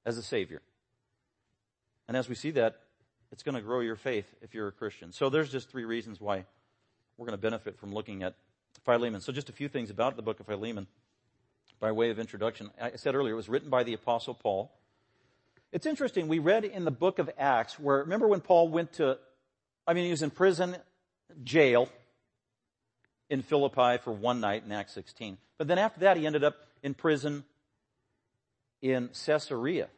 [0.06, 0.62] as a Savior.
[2.08, 2.80] And as we see that,
[3.32, 5.12] it's going to grow your faith if you're a Christian.
[5.12, 6.46] So there's just three reasons why
[7.18, 8.36] we're going to benefit from looking at
[8.86, 9.22] Philemon.
[9.22, 10.88] So just a few things about the book of Philemon
[11.80, 12.70] by way of introduction.
[12.82, 14.72] I said earlier, it was written by the apostle Paul.
[15.72, 16.28] It's interesting.
[16.28, 19.18] We read in the book of Acts where, remember when Paul went to,
[19.86, 20.78] I mean, he was in prison,
[21.44, 21.90] jail
[23.30, 25.38] in Philippi for one night in Acts 16.
[25.58, 27.44] But then after that, he ended up in prison
[28.82, 29.90] in Caesarea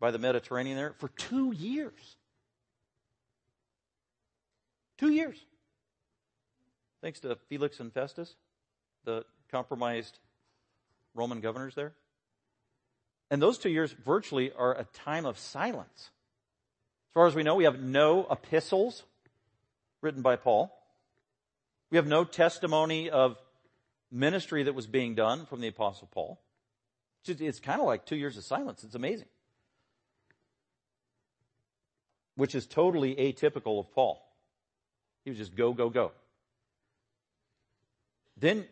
[0.00, 2.16] by the Mediterranean there for two years.
[5.04, 5.36] Two years.
[7.02, 8.36] Thanks to Felix and Festus,
[9.04, 10.18] the compromised
[11.14, 11.92] Roman governors there.
[13.30, 16.08] And those two years virtually are a time of silence.
[17.10, 19.02] As far as we know, we have no epistles
[20.00, 20.74] written by Paul.
[21.90, 23.36] We have no testimony of
[24.10, 26.40] ministry that was being done from the apostle Paul.
[27.26, 28.84] It's kind of like two years of silence.
[28.84, 29.28] It's amazing.
[32.36, 34.23] Which is totally atypical of Paul.
[35.24, 36.12] He was just go, go, go.
[38.36, 38.66] Then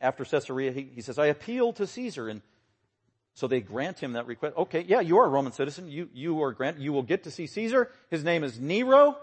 [0.00, 2.28] after Caesarea, he, he says, I appeal to Caesar.
[2.28, 2.42] And
[3.34, 4.56] so they grant him that request.
[4.56, 5.88] Okay, yeah, you are a Roman citizen.
[5.90, 7.90] You, you are granted, you will get to see Caesar.
[8.10, 9.18] His name is Nero.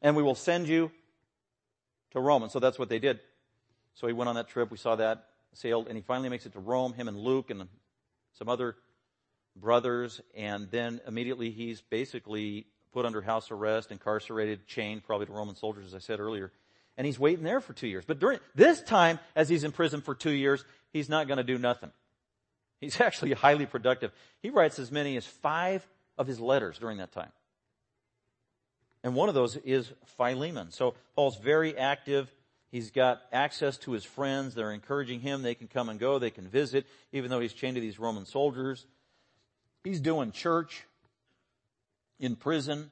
[0.00, 0.90] And we will send you
[2.12, 2.42] to Rome.
[2.42, 3.20] And so that's what they did.
[3.94, 4.70] So he went on that trip.
[4.70, 7.68] We saw that, sailed, and he finally makes it to Rome, him and Luke and
[8.34, 8.76] some other
[9.54, 10.20] brothers.
[10.34, 15.86] And then immediately he's basically put under house arrest, incarcerated, chained probably to Roman soldiers,
[15.86, 16.52] as I said earlier
[16.96, 18.04] and he's waiting there for two years.
[18.04, 21.44] But during this time, as he's in prison for two years, he's not going to
[21.44, 21.90] do nothing.
[22.80, 24.12] He's actually highly productive.
[24.42, 25.86] He writes as many as five
[26.18, 27.32] of his letters during that time.
[29.02, 30.70] And one of those is Philemon.
[30.70, 32.32] So Paul's very active.
[32.70, 34.54] He's got access to his friends.
[34.54, 35.42] They're encouraging him.
[35.42, 36.18] They can come and go.
[36.18, 38.86] They can visit, even though he's chained to these Roman soldiers.
[39.82, 40.84] He's doing church
[42.22, 42.90] in prison.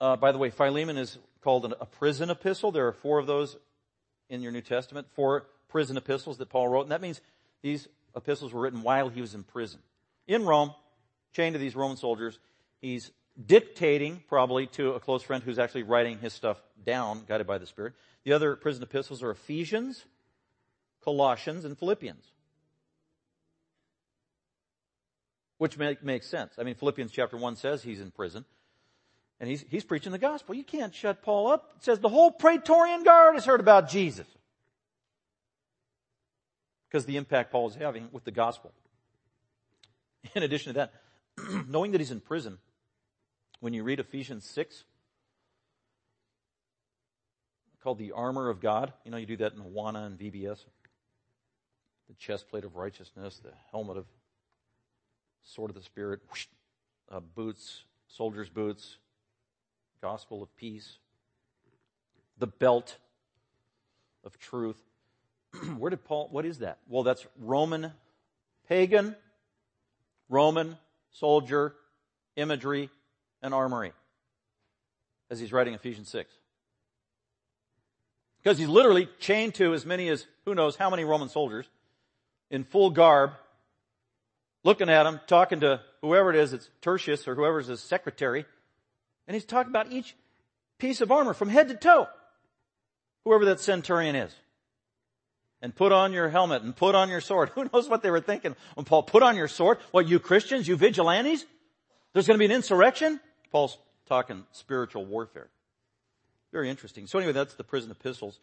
[0.00, 2.72] Uh, by the way, Philemon is called a prison epistle.
[2.72, 3.56] There are four of those
[4.28, 6.82] in your New Testament, four prison epistles that Paul wrote.
[6.82, 7.20] And that means
[7.62, 9.80] these epistles were written while he was in prison.
[10.26, 10.74] in Rome,
[11.34, 12.38] chained to these Roman soldiers.
[12.80, 13.12] He's
[13.46, 17.66] dictating probably to a close friend who's actually writing his stuff down, guided by the
[17.66, 17.92] Spirit.
[18.24, 20.04] The other prison epistles are Ephesians,
[21.02, 22.24] Colossians, and Philippians.
[25.58, 26.54] Which make, makes sense.
[26.58, 28.44] I mean, Philippians chapter 1 says he's in prison.
[29.40, 30.54] And he's, he's preaching the gospel.
[30.54, 31.72] You can't shut Paul up.
[31.76, 34.26] It says the whole Praetorian Guard has heard about Jesus.
[36.88, 38.72] Because the impact Paul is having with the gospel.
[40.34, 40.92] In addition to that,
[41.68, 42.58] knowing that he's in prison,
[43.60, 44.84] when you read Ephesians 6,
[47.84, 50.64] called the armor of God, you know, you do that in Awana and VBS.
[52.08, 54.06] The chest plate of righteousness, the helmet of
[55.44, 56.46] sword of the Spirit, whoosh,
[57.10, 58.98] uh, boots, soldier's boots,
[60.00, 60.98] gospel of peace,
[62.38, 62.96] the belt
[64.24, 64.80] of truth.
[65.78, 66.78] Where did Paul, what is that?
[66.88, 67.92] Well, that's Roman
[68.68, 69.14] pagan,
[70.28, 70.78] Roman
[71.12, 71.74] soldier
[72.36, 72.90] imagery
[73.42, 73.92] and armory
[75.30, 76.32] as he's writing Ephesians 6.
[78.42, 81.66] Because he's literally chained to as many as who knows how many Roman soldiers
[82.50, 83.32] in full garb
[84.64, 88.44] looking at him, talking to whoever it is, it's Tertius or whoever's his secretary,
[89.28, 90.16] and he's talking about each
[90.78, 92.08] piece of armor from head to toe.
[93.24, 94.34] Whoever that centurion is.
[95.62, 97.48] And put on your helmet and put on your sword.
[97.54, 99.78] Who knows what they were thinking when Paul put on your sword?
[99.92, 101.46] What, you Christians, you vigilantes?
[102.12, 103.18] There's going to be an insurrection?
[103.50, 105.48] Paul's talking spiritual warfare.
[106.52, 107.06] Very interesting.
[107.06, 108.38] So anyway, that's the prison epistles.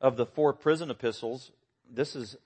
[0.00, 1.50] Of the four prison epistles,
[1.90, 2.36] this is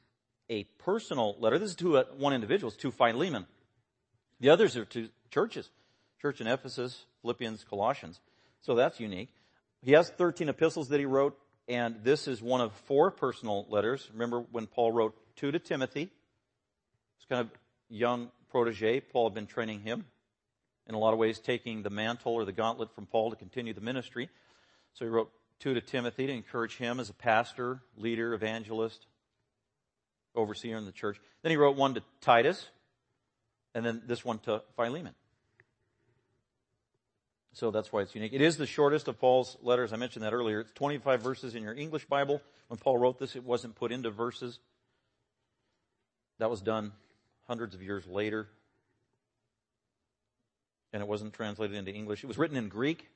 [0.50, 1.58] a personal letter.
[1.58, 2.68] This is to a, one individual.
[2.68, 3.46] It's to Philemon.
[4.40, 5.68] The others are to churches.
[6.20, 8.20] Church in Ephesus, Philippians, Colossians.
[8.62, 9.28] So that's unique.
[9.82, 14.08] He has 13 epistles that he wrote, and this is one of four personal letters.
[14.12, 16.11] Remember when Paul wrote two to Timothy?
[17.16, 17.50] It's kind of
[17.88, 19.00] young protege.
[19.00, 20.06] Paul had been training him
[20.88, 23.74] in a lot of ways, taking the mantle or the gauntlet from Paul to continue
[23.74, 24.28] the ministry.
[24.94, 25.30] So he wrote
[25.61, 29.06] two to Timothy to encourage him as a pastor, leader, evangelist,
[30.38, 31.20] overseer in the church.
[31.42, 32.68] Then he wrote one to Titus,
[33.74, 35.14] and then this one to Philemon.
[37.53, 38.33] So that's why it's unique.
[38.33, 39.92] It is the shortest of Paul's letters.
[39.92, 40.61] I mentioned that earlier.
[40.61, 42.40] It's 25 verses in your English Bible.
[42.68, 44.61] When Paul wrote this, it wasn't put into verses.
[46.38, 46.92] That was done
[47.48, 48.46] hundreds of years later.
[50.92, 52.22] And it wasn't translated into English.
[52.22, 53.09] It was written in Greek,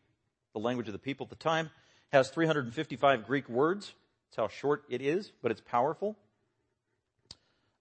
[0.55, 1.67] the language of the people at the time.
[2.13, 3.93] It has 355 Greek words.
[4.31, 6.17] That's how short it is, but it's powerful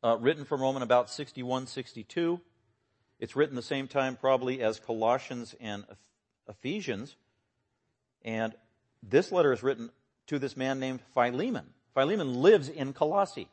[0.04, 2.40] uh, written from Roman about 61, 62.
[3.20, 5.86] It's written the same time probably as Colossians and
[6.48, 7.16] Ephesians.
[8.24, 8.54] And
[9.04, 9.92] this letter is written
[10.28, 11.66] to this man named Philemon.
[11.94, 13.48] Philemon lives in Colossae.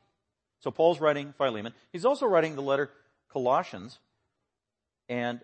[0.60, 1.74] So Paul's writing Philemon.
[1.92, 2.90] He's also writing the letter
[3.30, 3.98] Colossians
[5.08, 5.40] and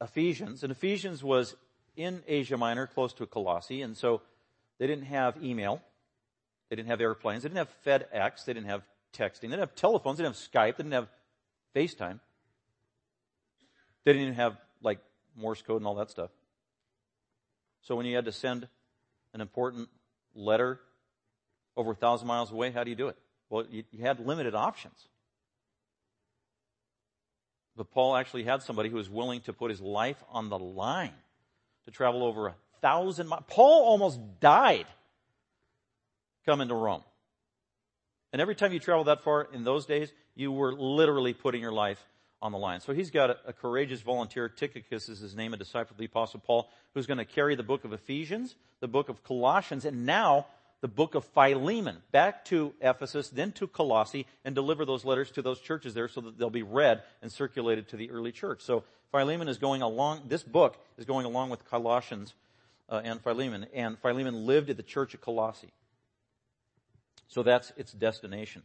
[0.00, 0.62] Ephesians.
[0.62, 1.54] And Ephesians was
[1.96, 4.22] in Asia Minor, close to Colossae, and so
[4.78, 5.82] they didn't have email.
[6.70, 7.42] They didn't have airplanes.
[7.42, 8.44] They didn't have FedEx.
[8.44, 8.82] They didn't have
[9.16, 9.42] texting.
[9.42, 10.18] They didn't have telephones.
[10.18, 10.76] They didn't have Skype.
[10.76, 11.08] They didn't have
[11.74, 12.20] FaceTime.
[14.04, 14.98] They didn't even have like
[15.36, 16.30] Morse code and all that stuff.
[17.82, 18.68] So when you had to send
[19.34, 19.88] an important
[20.34, 20.80] letter
[21.76, 23.16] over a thousand miles away, how do you do it?
[23.50, 25.08] Well, you, you had limited options.
[27.76, 31.14] But Paul actually had somebody who was willing to put his life on the line
[31.84, 33.44] to travel over a thousand miles.
[33.46, 34.86] Paul almost died
[36.44, 37.04] coming to Rome.
[38.32, 41.72] And every time you travel that far in those days, you were literally putting your
[41.72, 42.02] life
[42.40, 42.80] on the line.
[42.80, 44.48] So he's got a, a courageous volunteer.
[44.48, 47.62] Tychicus is his name, a disciple of the Apostle Paul, who's going to carry the
[47.62, 50.46] book of Ephesians, the book of Colossians, and now
[50.80, 55.42] the book of Philemon back to Ephesus, then to Colossae, and deliver those letters to
[55.42, 58.62] those churches there so that they'll be read and circulated to the early church.
[58.62, 62.34] So Philemon is going along, this book is going along with Colossians
[62.88, 65.72] uh, and Philemon, and Philemon lived at the church at Colossae.
[67.26, 68.62] So that's its destination.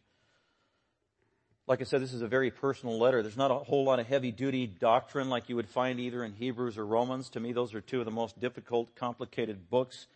[1.65, 3.21] Like I said, this is a very personal letter.
[3.21, 6.33] There's not a whole lot of heavy duty doctrine like you would find either in
[6.33, 7.29] Hebrews or Romans.
[7.29, 10.07] To me, those are two of the most difficult, complicated books.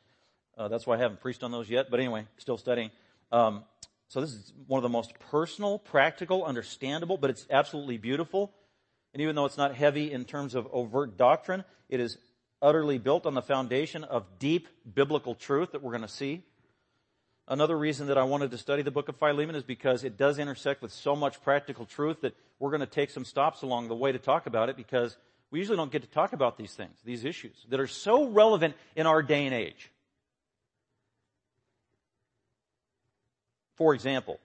[0.58, 1.90] Uh, that's why I haven't preached on those yet.
[1.90, 2.92] But anyway, still studying.
[3.32, 3.64] Um,
[4.10, 8.54] so this is one of the most personal, practical, understandable, but it's absolutely beautiful.
[9.14, 12.18] And even though it's not heavy in terms of overt doctrine, it is
[12.62, 16.44] utterly built on the foundation of deep biblical truth that we're going to see.
[17.48, 20.38] Another reason that I wanted to study the book of Philemon is because it does
[20.38, 23.96] intersect with so much practical truth that we're going to take some stops along the
[23.96, 25.16] way to talk about it because
[25.50, 28.76] we usually don't get to talk about these things, these issues that are so relevant
[28.98, 29.90] in our day and age.
[33.76, 34.40] For example,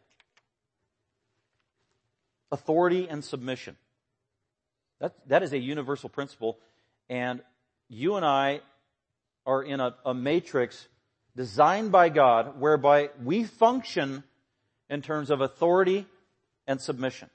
[2.52, 3.76] authority and submission.
[5.00, 6.58] That, that is a universal principle.
[7.08, 7.40] And
[7.88, 8.60] you and I
[9.44, 10.86] are in a, a matrix
[11.36, 14.24] designed by God whereby we function
[14.88, 16.06] in terms of authority
[16.66, 17.30] and submission.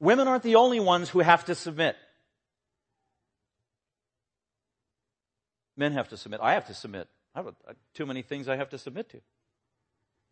[0.00, 1.96] Women aren't the only ones who have to submit.
[5.76, 6.40] Men have to submit.
[6.42, 7.08] I have to submit.
[7.34, 9.20] I have uh, too many things I have to submit to.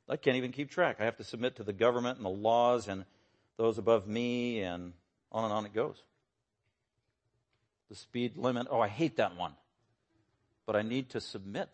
[0.08, 0.96] I can't even keep track.
[1.00, 3.04] I have to submit to the government and the laws and
[3.56, 4.92] those above me and
[5.30, 5.96] on and on it goes.
[7.88, 8.68] The speed limit.
[8.70, 9.52] Oh, I hate that one.
[10.66, 11.68] But I need to submit.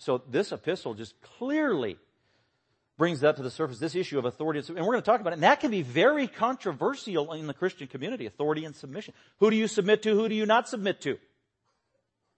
[0.00, 1.98] So this epistle just clearly
[2.96, 4.58] brings that to the surface, this issue of authority.
[4.66, 5.34] And we're going to talk about it.
[5.34, 9.12] And that can be very controversial in the Christian community, authority and submission.
[9.40, 10.14] Who do you submit to?
[10.14, 11.18] Who do you not submit to?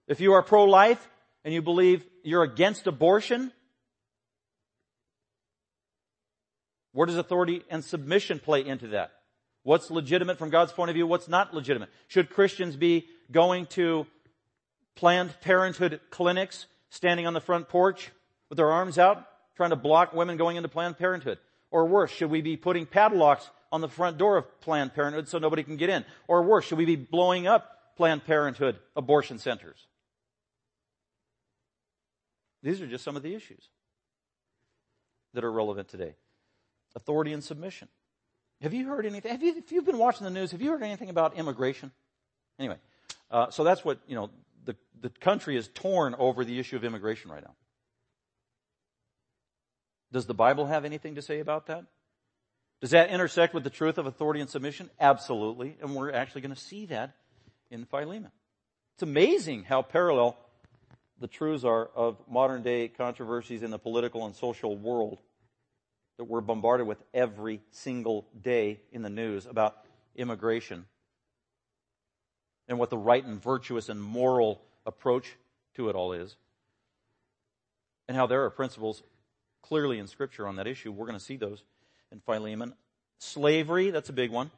[0.09, 1.09] If you are pro-life
[1.45, 3.53] and you believe you're against abortion,
[6.91, 9.13] where does authority and submission play into that?
[9.63, 11.07] What's legitimate from God's point of view?
[11.07, 11.91] What's not legitimate?
[12.09, 14.09] Should Christians be going to
[14.97, 18.11] Planned Parenthood clinics, standing on the front porch
[18.51, 19.27] with their arms out,
[19.57, 21.39] trying to block women going into Planned Parenthood?
[21.71, 25.39] Or worse, should we be putting padlocks on the front door of Planned Parenthood so
[25.39, 26.05] nobody can get in?
[26.29, 29.87] Or worse, should we be blowing up Planned Parenthood abortion centers?
[32.63, 33.71] These are just some of the issues
[35.33, 36.15] that are relevant today.
[36.95, 37.89] Authority and submission.
[38.61, 39.33] Have you heard anything?
[39.33, 41.91] Have you, if you've been watching the news, have you heard anything about immigration?
[42.59, 42.77] Anyway,
[43.31, 44.29] uh, so that's what, you know,
[44.65, 47.55] the, the country is torn over the issue of immigration right now.
[50.13, 51.85] Does the Bible have anything to say about that?
[52.81, 54.91] Does that intersect with the truth of authority and submission?
[55.01, 55.77] Absolutely.
[55.81, 57.15] And we're actually going to see that
[57.71, 58.31] in Philemon.
[58.95, 60.37] It's amazing how parallel
[61.19, 65.19] the truths are of modern day controversies in the political and social world
[66.19, 69.77] that we're bombarded with every single day in the news about
[70.17, 70.85] immigration
[72.69, 75.37] and what the right and virtuous and moral approach
[75.75, 76.37] to it all is.
[78.09, 79.03] And how there are principles
[79.63, 80.93] clearly in Scripture on that issue.
[80.93, 81.63] We're going to see those
[82.11, 82.75] in Philemon.
[83.19, 84.51] Slavery, that's a big one.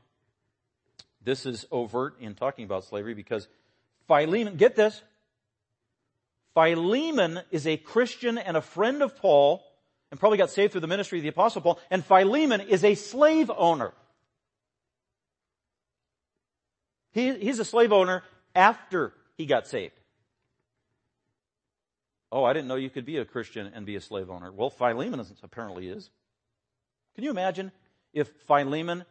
[1.22, 3.48] This is overt in talking about slavery because
[4.06, 5.02] Philemon, get this,
[6.54, 9.62] Philemon is a Christian and a friend of Paul
[10.10, 11.80] and probably got saved through the ministry of the apostle Paul.
[11.90, 13.92] And Philemon is a slave owner.
[17.14, 18.24] He, he's a slave owner
[18.56, 19.94] after he got saved.
[22.32, 24.50] Oh, I didn't know you could be a Christian and be a slave owner.
[24.50, 26.10] Well, Philemon apparently is.
[27.14, 27.70] Can you imagine
[28.12, 29.04] if Philemon,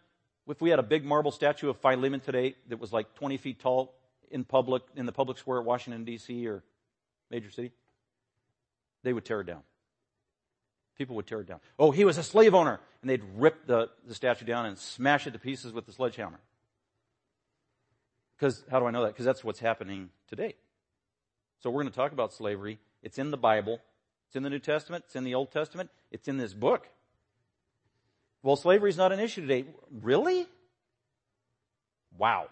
[0.50, 3.62] if we had a big marble statue of Philemon today that was like 20 feet
[3.62, 3.96] tall
[4.30, 6.62] in public, in the public square at Washington DC or
[7.32, 7.72] major city,
[9.04, 9.62] they would tear it down.
[10.98, 11.62] People would tear it down.
[11.80, 12.82] Oh, he was a slave owner.
[13.02, 16.40] And they'd rip the, the statue down and smash it to pieces with the sledgehammer.
[18.38, 19.14] Because, how do I know that?
[19.14, 20.56] Because that's what's happening today.
[21.62, 22.80] So we're going to talk about slavery.
[23.02, 23.80] It's in the Bible.
[24.28, 25.06] It's in the New Testament.
[25.06, 25.90] It's in the Old Testament.
[26.12, 26.90] It's in this book.
[28.42, 29.66] Well, slavery is not an issue today.
[30.02, 30.48] Really?
[32.18, 32.48] Wow.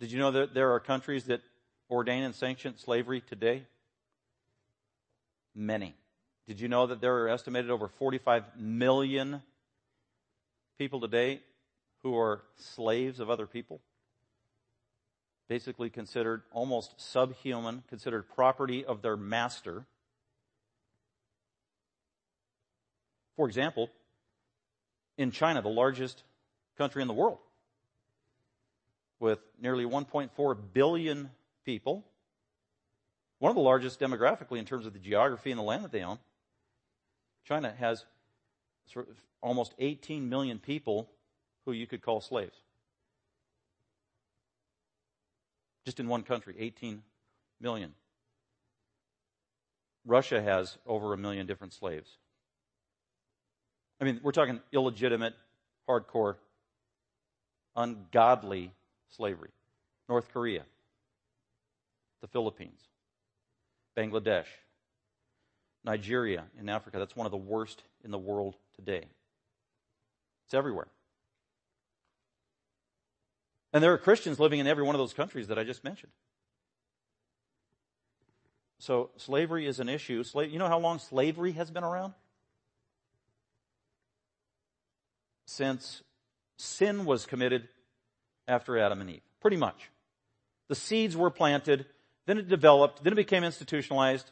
[0.00, 1.42] Did you know that there are countries that
[1.90, 3.64] ordain and sanction slavery today?
[5.54, 5.94] Many.
[6.46, 9.42] Did you know that there are estimated over 45 million
[10.78, 11.40] people today
[12.02, 13.80] who are slaves of other people?
[15.50, 19.84] Basically considered almost subhuman, considered property of their master.
[23.34, 23.90] For example,
[25.18, 26.22] in China, the largest
[26.78, 27.38] country in the world,
[29.18, 31.30] with nearly 1.4 billion
[31.64, 32.04] people,
[33.40, 36.04] one of the largest demographically in terms of the geography and the land that they
[36.04, 36.20] own.
[37.44, 38.04] China has
[38.86, 41.10] sort of almost 18 million people
[41.64, 42.54] who you could call slaves.
[45.84, 47.02] Just in one country, 18
[47.60, 47.94] million.
[50.04, 52.16] Russia has over a million different slaves.
[54.00, 55.34] I mean, we're talking illegitimate,
[55.88, 56.36] hardcore,
[57.76, 58.72] ungodly
[59.08, 59.50] slavery.
[60.08, 60.64] North Korea,
[62.20, 62.80] the Philippines,
[63.96, 64.46] Bangladesh,
[65.84, 66.98] Nigeria in Africa.
[66.98, 69.04] That's one of the worst in the world today.
[70.46, 70.88] It's everywhere.
[73.72, 76.12] And there are Christians living in every one of those countries that I just mentioned.
[78.78, 80.24] So slavery is an issue.
[80.34, 82.14] you know how long slavery has been around?
[85.46, 86.02] Since
[86.56, 87.68] sin was committed
[88.48, 89.22] after Adam and Eve.
[89.40, 89.90] Pretty much.
[90.68, 91.86] The seeds were planted,
[92.26, 94.30] then it developed, then it became institutionalized,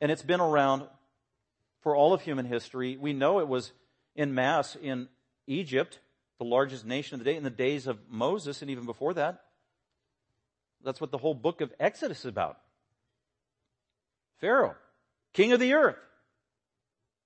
[0.00, 0.84] and it's been around
[1.82, 2.96] for all of human history.
[2.96, 3.72] We know it was
[4.16, 5.08] in mass in
[5.46, 5.98] Egypt,
[6.44, 9.40] the largest nation of the day in the days of Moses and even before that.
[10.84, 12.58] That's what the whole book of Exodus is about.
[14.40, 14.74] Pharaoh,
[15.32, 15.96] king of the earth,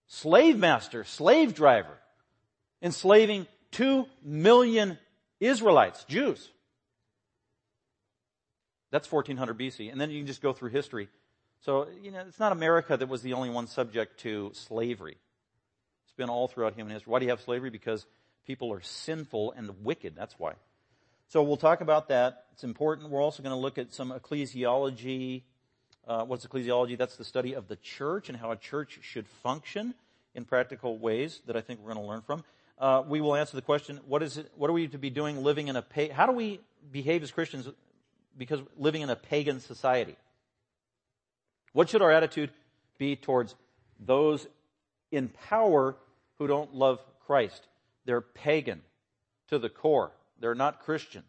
[0.06, 1.98] slave master, slave driver,
[2.80, 4.98] enslaving two million
[5.40, 6.50] Israelites, Jews.
[8.90, 9.90] That's 1400 BC.
[9.90, 11.08] And then you can just go through history.
[11.60, 15.16] So, you know, it's not America that was the only one subject to slavery.
[16.04, 17.10] It's been all throughout human history.
[17.10, 17.70] Why do you have slavery?
[17.70, 18.06] Because
[18.49, 20.14] people are sinful and wicked.
[20.16, 20.55] That's why.
[21.28, 22.46] So we'll talk about that.
[22.55, 23.11] It's important.
[23.11, 25.42] We're also going to look at some ecclesiology.
[26.07, 26.96] Uh, what's ecclesiology?
[26.96, 29.94] That's the study of the church and how a church should function
[30.34, 32.42] in practical ways that I think we're going to learn from.
[32.78, 34.51] Uh, we will answer the question: What is it?
[34.57, 35.82] What are we to be doing living in a?
[35.82, 37.68] Pa- how do we behave as Christians
[38.38, 40.16] because living in a pagan society?
[41.74, 42.51] What should our attitude
[42.96, 43.55] be towards
[44.01, 44.46] those
[45.11, 45.96] in power
[46.38, 47.67] who don't love Christ?
[48.09, 48.80] They're pagan
[49.48, 50.12] to the core.
[50.40, 51.24] They're not Christian.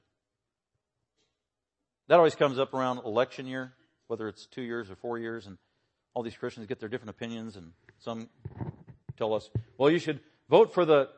[2.08, 3.74] That always comes up around election year,
[4.08, 5.58] whether it's two years or four years, and
[6.14, 8.30] all these Christians get their different opinions, and some
[9.18, 11.10] tell us, well, you should vote for the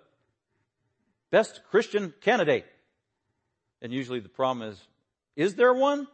[1.30, 2.66] best Christian candidate.
[3.84, 4.82] And usually the problem is,
[5.36, 6.08] is there one?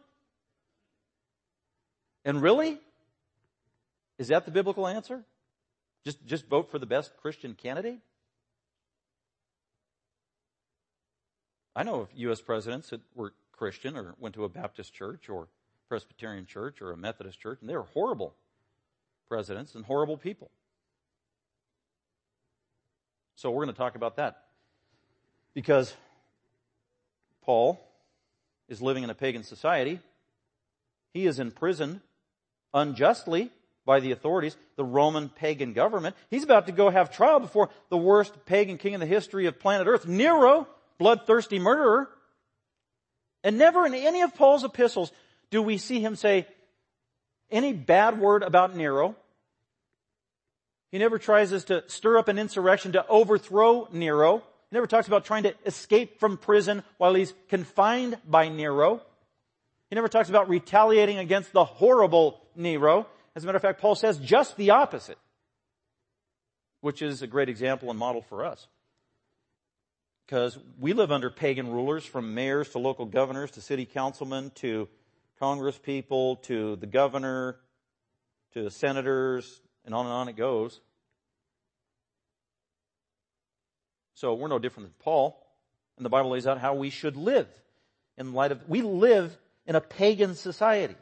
[2.26, 2.78] And really?
[4.18, 5.24] Is that the biblical answer?
[6.04, 8.00] Just, just vote for the best Christian candidate?
[11.78, 12.40] I know of U.S.
[12.40, 15.46] presidents that were Christian or went to a Baptist church or
[15.88, 18.34] Presbyterian church or a Methodist church, and they were horrible
[19.28, 20.50] presidents and horrible people.
[23.36, 24.46] So we're going to talk about that.
[25.54, 25.94] Because
[27.44, 27.80] Paul
[28.68, 30.00] is living in a pagan society.
[31.14, 32.00] He is in prison
[32.74, 33.52] unjustly
[33.86, 36.16] by the authorities, the Roman pagan government.
[36.28, 39.60] He's about to go have trial before the worst pagan king in the history of
[39.60, 40.66] planet Earth, Nero,
[40.98, 42.08] bloodthirsty murderer.
[43.44, 45.12] And never in any of Paul's epistles
[45.50, 46.46] do we see him say
[47.50, 49.16] any bad word about Nero.
[50.90, 54.38] He never tries to stir up an insurrection to overthrow Nero.
[54.38, 59.00] He never talks about trying to escape from prison while he's confined by Nero.
[59.90, 63.06] He never talks about retaliating against the horrible Nero.
[63.34, 65.18] As a matter of fact, Paul says just the opposite,
[66.80, 68.66] which is a great example and model for us
[70.28, 74.86] because we live under pagan rulers from mayors to local governors to city councilmen to
[75.38, 77.56] congress people to the governor
[78.52, 80.80] to the senators and on and on it goes.
[84.14, 85.42] So we're no different than Paul.
[85.96, 87.48] And the Bible lays out how we should live
[88.18, 90.96] in light of, we live in a pagan society.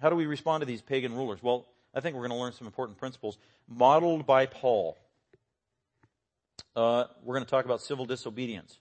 [0.00, 1.40] How do we respond to these pagan rulers?
[1.40, 3.38] Well, I think we're going to learn some important principles
[3.68, 4.96] modeled by Paul
[6.74, 8.78] uh, we're going to talk about civil disobedience.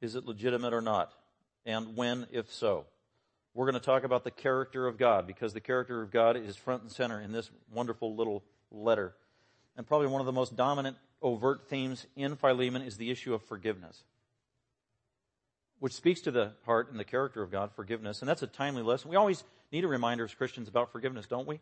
[0.00, 1.12] Is it legitimate or not?
[1.64, 2.86] And when, if so?
[3.54, 6.56] We're going to talk about the character of God because the character of God is
[6.56, 9.14] front and center in this wonderful little letter.
[9.76, 13.42] And probably one of the most dominant overt themes in Philemon is the issue of
[13.44, 14.02] forgiveness,
[15.78, 18.20] which speaks to the heart and the character of God, forgiveness.
[18.20, 19.10] And that's a timely lesson.
[19.10, 21.60] We always need a reminder as Christians about forgiveness, don't we?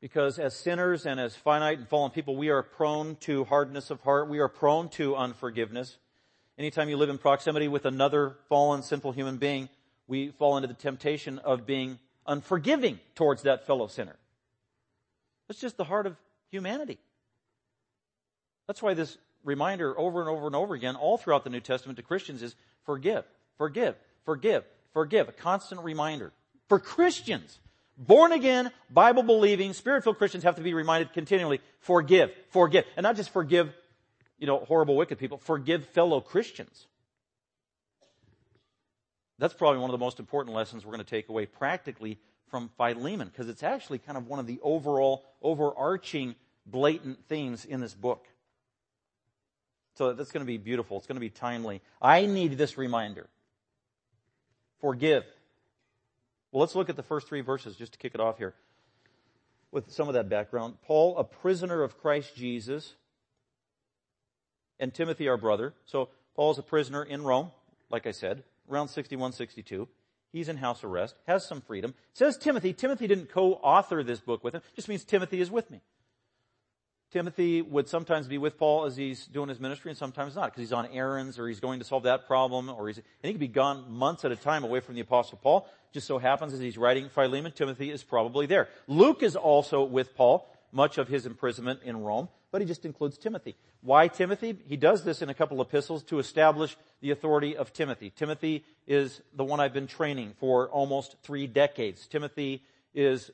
[0.00, 4.00] Because as sinners and as finite and fallen people, we are prone to hardness of
[4.00, 4.28] heart.
[4.28, 5.98] We are prone to unforgiveness.
[6.58, 9.68] Anytime you live in proximity with another fallen, sinful human being,
[10.06, 14.16] we fall into the temptation of being unforgiving towards that fellow sinner.
[15.48, 16.16] That's just the heart of
[16.50, 16.98] humanity.
[18.66, 21.96] That's why this reminder over and over and over again, all throughout the New Testament
[21.96, 23.24] to Christians is forgive,
[23.58, 25.28] forgive, forgive, forgive.
[25.28, 26.32] A constant reminder.
[26.68, 27.58] For Christians,
[28.00, 32.86] Born again, Bible believing, spirit filled Christians have to be reminded continually, forgive, forgive.
[32.96, 33.70] And not just forgive,
[34.38, 36.86] you know, horrible, wicked people, forgive fellow Christians.
[39.38, 42.70] That's probably one of the most important lessons we're going to take away practically from
[42.78, 46.34] Philemon, because it's actually kind of one of the overall, overarching,
[46.66, 48.26] blatant themes in this book.
[49.96, 50.96] So that's going to be beautiful.
[50.96, 51.82] It's going to be timely.
[52.00, 53.28] I need this reminder.
[54.80, 55.24] Forgive,
[56.52, 58.54] well, let's look at the first three verses just to kick it off here
[59.72, 60.74] with some of that background.
[60.82, 62.94] Paul, a prisoner of Christ Jesus,
[64.78, 65.74] and Timothy, our brother.
[65.84, 67.50] So Paul's a prisoner in Rome,
[67.90, 69.86] like I said, around 61, 62.
[70.32, 71.94] He's in house arrest, has some freedom.
[72.14, 75.80] Says Timothy, Timothy didn't co-author this book with him, just means Timothy is with me.
[77.10, 80.60] Timothy would sometimes be with Paul as he's doing his ministry and sometimes not because
[80.60, 83.40] he's on errands or he's going to solve that problem or he's, and he could
[83.40, 85.68] be gone months at a time away from the apostle Paul.
[85.92, 88.68] Just so happens as he's writing Philemon, Timothy is probably there.
[88.86, 92.28] Luke is also with Paul, much of his imprisonment in Rome.
[92.50, 93.56] but he just includes Timothy.
[93.80, 94.56] Why Timothy?
[94.66, 98.10] He does this in a couple of epistles to establish the authority of Timothy.
[98.10, 102.06] Timothy is the one I've been training for almost three decades.
[102.06, 102.62] Timothy
[102.94, 103.30] is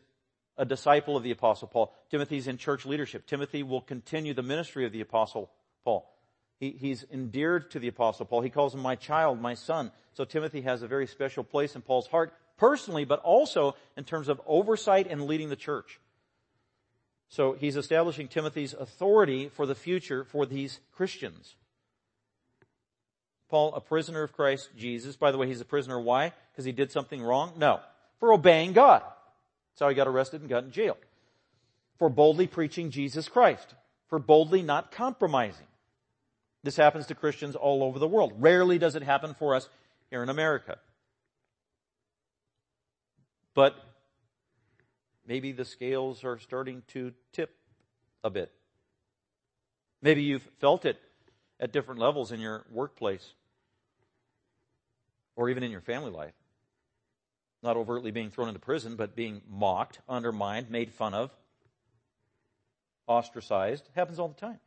[0.59, 1.95] a disciple of the apostle Paul.
[2.11, 3.27] Timothy's in church leadership.
[3.27, 5.51] Timothy will continue the ministry of the apostle
[5.85, 6.11] Paul.
[6.59, 8.41] He, he's endeared to the apostle Paul.
[8.41, 9.93] He calls him my child, my son.
[10.15, 14.29] So Timothy has a very special place in Paul's heart personally, but also in terms
[14.29, 16.01] of oversight and leading the church.
[17.29, 21.57] So he's establishing Timothy's authority for the future for these Christians.
[23.49, 25.17] Paul, a prisoner of Christ Jesus.
[25.17, 26.01] By the way, he's a prisoner.
[26.01, 26.33] Why?
[26.53, 27.53] Because he did something wrong?
[27.57, 27.81] No.
[28.19, 29.03] For obeying God.
[29.77, 30.97] That's how he got arrested and got in jail.
[31.99, 33.75] For boldly preaching Jesus Christ.
[34.09, 35.67] For boldly not compromising.
[36.63, 38.33] This happens to Christians all over the world.
[38.39, 39.69] Rarely does it happen for us
[40.09, 40.79] here in America.
[43.53, 43.77] But
[45.29, 47.55] maybe the scales are starting to tip
[48.25, 48.53] a bit.
[50.01, 50.99] Maybe you've felt it
[51.61, 53.35] at different levels in your workplace
[55.35, 56.33] or even in your family life.
[57.67, 61.33] Not overtly being thrown into prison, but being mocked, undermined, made fun of,
[63.09, 63.87] ostracized.
[63.87, 64.61] It happens all the time.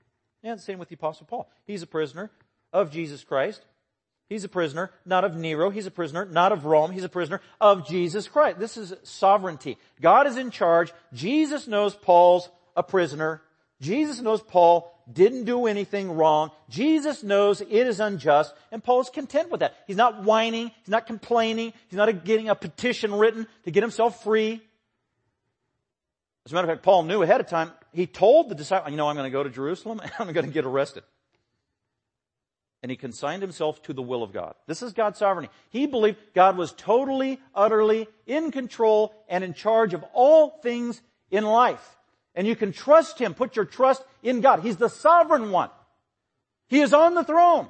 [0.43, 1.49] And same with the Apostle Paul.
[1.65, 2.29] He's a prisoner
[2.73, 3.63] of Jesus Christ.
[4.27, 5.69] He's a prisoner, not of Nero.
[5.69, 6.91] He's a prisoner, not of Rome.
[6.91, 8.59] He's a prisoner of Jesus Christ.
[8.59, 9.77] This is sovereignty.
[10.01, 10.91] God is in charge.
[11.13, 13.41] Jesus knows Paul's a prisoner.
[13.79, 16.51] Jesus knows Paul didn't do anything wrong.
[16.69, 19.75] Jesus knows it is unjust, and Paul is content with that.
[19.87, 20.71] He's not whining.
[20.81, 21.73] He's not complaining.
[21.87, 24.61] He's not getting a petition written to get himself free.
[26.45, 27.71] As a matter of fact, Paul knew ahead of time.
[27.93, 30.45] He told the disciples, you know, I'm going to go to Jerusalem and I'm going
[30.45, 31.03] to get arrested
[32.81, 34.55] and he consigned himself to the will of God.
[34.67, 35.53] This is God's sovereignty.
[35.69, 41.43] He believed God was totally, utterly in control and in charge of all things in
[41.43, 41.97] life.
[42.35, 43.33] And you can trust him.
[43.33, 44.61] Put your trust in God.
[44.61, 45.69] He's the sovereign one.
[46.67, 47.69] He is on the throne.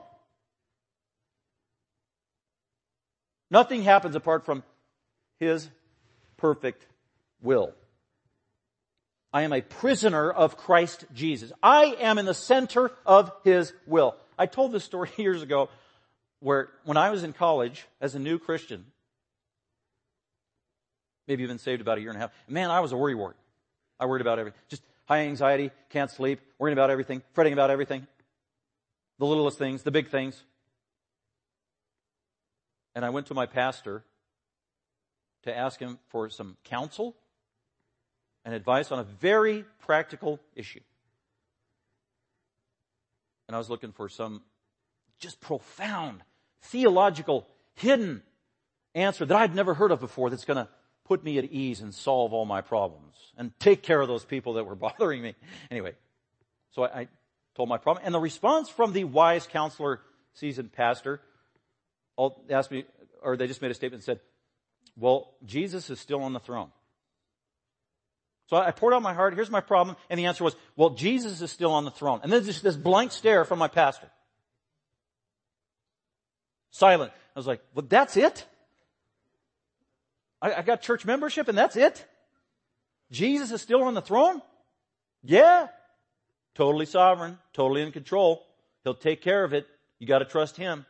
[3.51, 4.63] Nothing happens apart from
[5.39, 5.69] his
[6.37, 6.85] perfect
[7.41, 7.73] will.
[9.31, 11.51] I am a prisoner of Christ Jesus.
[11.61, 14.15] I am in the center of his will.
[14.37, 15.69] I told this story years ago
[16.39, 18.85] where when I was in college as a new Christian,
[21.27, 23.33] maybe you've been saved about a year and a half, man, I was a worrywart.
[23.99, 24.59] I worried about everything.
[24.69, 28.07] Just high anxiety, can't sleep, worrying about everything, fretting about everything.
[29.18, 30.41] The littlest things, the big things.
[32.95, 34.05] And I went to my pastor
[35.43, 37.16] to ask him for some counsel
[38.45, 40.80] and advice on a very practical issue
[43.49, 44.43] and I was looking for some
[45.18, 46.22] just profound,
[46.62, 48.22] theological, hidden
[48.93, 50.70] answer that I'd never heard of before that's going to
[51.10, 54.53] put me at ease and solve all my problems and take care of those people
[54.53, 55.36] that were bothering me.
[55.72, 55.93] Anyway,
[56.72, 57.07] so I, I
[57.55, 59.99] told my problem, and the response from the wise counselor,
[60.34, 61.20] seasoned pastor,
[62.49, 62.86] asked me,
[63.22, 64.20] or they just made a statement and said,
[64.95, 66.70] well, Jesus is still on the throne.
[68.49, 69.34] So I poured out my heart.
[69.34, 69.95] Here's my problem.
[70.10, 72.20] And the answer was, well, Jesus is still on the throne.
[72.24, 74.10] And then just this blank stare from my pastor.
[76.72, 77.12] Silent.
[77.36, 78.45] I was like, well, that's it?
[80.41, 82.05] I, I got church membership and that's it?
[83.11, 84.41] Jesus is still on the throne?
[85.23, 85.67] Yeah.
[86.55, 88.45] Totally sovereign, totally in control.
[88.83, 89.67] He'll take care of it.
[89.97, 90.85] You gotta trust Him.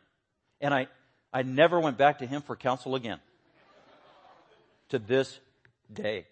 [0.60, 0.88] And I,
[1.32, 3.20] I never went back to Him for counsel again.
[4.90, 5.38] to this
[5.92, 6.26] day.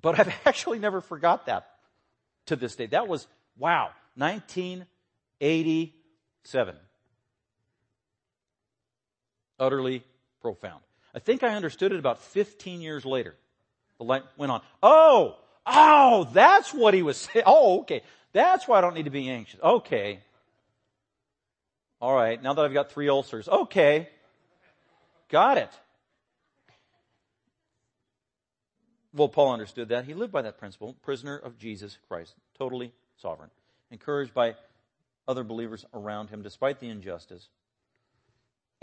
[0.00, 1.68] But I've actually never forgot that
[2.46, 2.86] to this day.
[2.86, 3.26] That was,
[3.58, 6.76] wow, 1987.
[9.58, 10.02] Utterly
[10.44, 10.82] profound.
[11.14, 13.34] I think I understood it about 15 years later.
[13.96, 14.60] The light went on.
[14.82, 17.44] Oh, oh, that's what he was saying.
[17.46, 18.02] Oh, okay.
[18.34, 19.58] That's why I don't need to be anxious.
[19.62, 20.20] Okay.
[21.98, 22.42] All right.
[22.42, 23.48] Now that I've got three ulcers.
[23.48, 24.10] Okay.
[25.30, 25.70] Got it.
[29.14, 30.04] Well, Paul understood that.
[30.04, 30.94] He lived by that principle.
[31.00, 32.34] Prisoner of Jesus Christ.
[32.58, 33.50] Totally sovereign.
[33.90, 34.56] Encouraged by
[35.26, 37.48] other believers around him despite the injustice.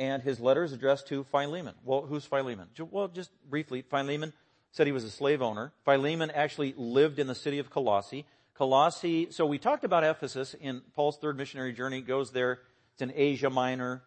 [0.02, 1.76] And his letter is addressed to Philemon.
[1.86, 2.70] Well, who's Philemon?
[2.90, 4.34] Well, just briefly, Philemon
[4.72, 5.74] said he was a slave owner.
[5.86, 8.26] Philemon actually lived in the city of Colossae.
[8.56, 12.62] Colossae, so we talked about Ephesus in Paul's third missionary journey, goes there.
[12.94, 14.02] It's in Asia Minor.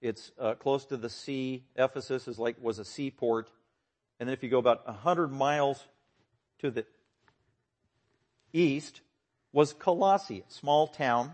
[0.00, 1.64] It's uh, close to the sea.
[1.76, 3.50] Ephesus is like, was a seaport.
[4.18, 5.84] And then if you go about a 100 miles
[6.60, 6.86] to the
[8.54, 9.02] east
[9.52, 11.32] was Colossae, a small town.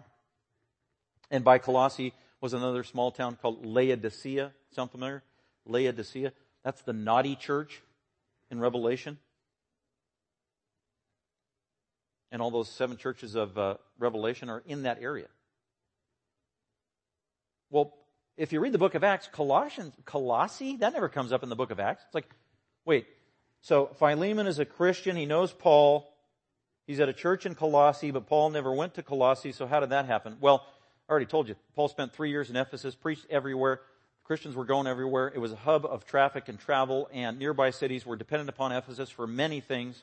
[1.30, 2.14] And by Colossae
[2.44, 4.52] was another small town called Laodicea.
[4.70, 5.22] Sound familiar?
[5.66, 6.32] Laodicea.
[6.62, 7.82] That's the naughty church
[8.50, 9.18] in Revelation.
[12.34, 15.28] and all those seven churches of uh, Revelation are in that area.
[17.70, 17.94] Well,
[18.36, 21.54] if you read the book of Acts, Colossians, Colossae, that never comes up in the
[21.54, 22.02] book of Acts.
[22.06, 22.28] It's like,
[22.84, 23.06] wait,
[23.60, 26.12] so Philemon is a Christian, he knows Paul,
[26.88, 29.90] he's at a church in Colossae, but Paul never went to Colossae, so how did
[29.90, 30.36] that happen?
[30.40, 30.66] Well,
[31.08, 33.80] I already told you, Paul spent three years in Ephesus, preached everywhere,
[34.24, 35.30] Christians were going everywhere.
[35.34, 39.10] It was a hub of traffic and travel, and nearby cities were dependent upon Ephesus
[39.10, 40.02] for many things.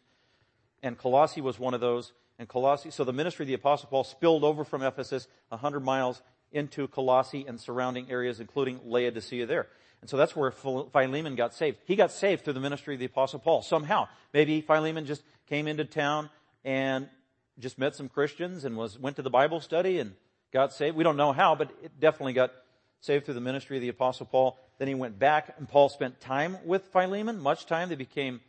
[0.83, 2.13] And Colossae was one of those.
[2.37, 6.21] And Colossae, so the ministry of the Apostle Paul spilled over from Ephesus 100 miles
[6.51, 9.67] into Colossae and surrounding areas, including Laodicea there.
[10.01, 11.77] And so that's where Philemon got saved.
[11.85, 14.07] He got saved through the ministry of the Apostle Paul, somehow.
[14.33, 16.29] Maybe Philemon just came into town
[16.63, 17.09] and
[17.57, 20.13] just met some Christians and was, went to the Bible study and
[20.51, 20.95] got saved.
[20.95, 22.51] We don't know how, but it definitely got
[22.99, 24.57] saved through the ministry of the apostle Paul.
[24.77, 27.89] Then he went back and Paul spent time with Philemon, much time.
[27.89, 28.41] They became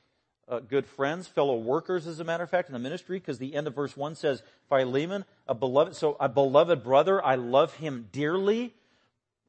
[0.48, 3.55] uh, good friends, fellow workers, as a matter of fact, in the ministry, because the
[3.55, 8.09] end of verse 1 says, Philemon, a beloved, so a beloved brother, I love him
[8.12, 8.74] dearly.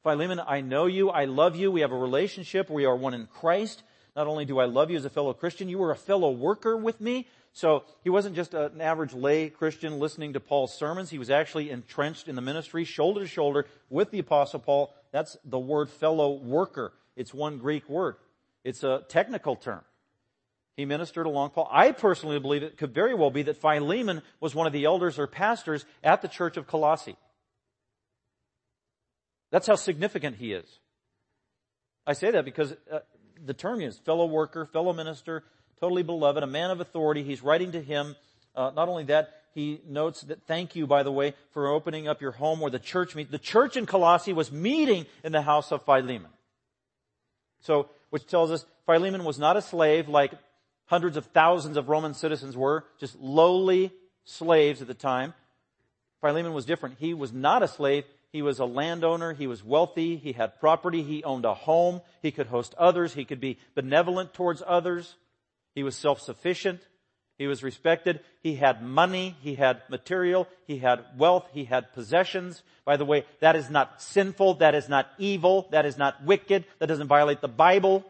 [0.03, 3.27] Philemon, I know you, I love you, we have a relationship, we are one in
[3.27, 3.83] Christ.
[4.15, 6.77] Not only do I love you as a fellow Christian, you were a fellow worker
[6.77, 7.27] with me.
[7.53, 11.11] So he wasn't just an average lay Christian listening to Paul's sermons.
[11.11, 14.93] He was actually entrenched in the ministry, shoulder to shoulder with the apostle Paul.
[15.11, 16.93] That's the word fellow worker.
[17.15, 18.15] It's one Greek word.
[18.63, 19.81] It's a technical term.
[20.75, 21.69] He ministered along Paul.
[21.71, 25.19] I personally believe it could very well be that Philemon was one of the elders
[25.19, 27.15] or pastors at the church of Colossae.
[29.51, 30.65] That's how significant he is.
[32.07, 32.99] I say that because uh,
[33.45, 35.43] the term is fellow worker, fellow minister,
[35.79, 37.23] totally beloved, a man of authority.
[37.23, 38.15] He's writing to him.
[38.55, 42.21] Uh, not only that, he notes that thank you, by the way, for opening up
[42.21, 43.29] your home where the church meet.
[43.29, 46.31] The church in Colossae was meeting in the house of Philemon.
[47.61, 50.33] So, which tells us Philemon was not a slave like
[50.85, 53.91] hundreds of thousands of Roman citizens were, just lowly
[54.25, 55.33] slaves at the time.
[56.21, 56.97] Philemon was different.
[56.99, 58.05] He was not a slave.
[58.31, 59.33] He was a landowner.
[59.33, 60.17] He was wealthy.
[60.17, 61.03] He had property.
[61.03, 62.01] He owned a home.
[62.21, 63.13] He could host others.
[63.13, 65.15] He could be benevolent towards others.
[65.75, 66.81] He was self-sufficient.
[67.37, 68.19] He was respected.
[68.41, 69.35] He had money.
[69.41, 70.47] He had material.
[70.67, 71.47] He had wealth.
[71.51, 72.61] He had possessions.
[72.85, 74.55] By the way, that is not sinful.
[74.55, 75.67] That is not evil.
[75.71, 76.65] That is not wicked.
[76.79, 78.05] That doesn't violate the Bible.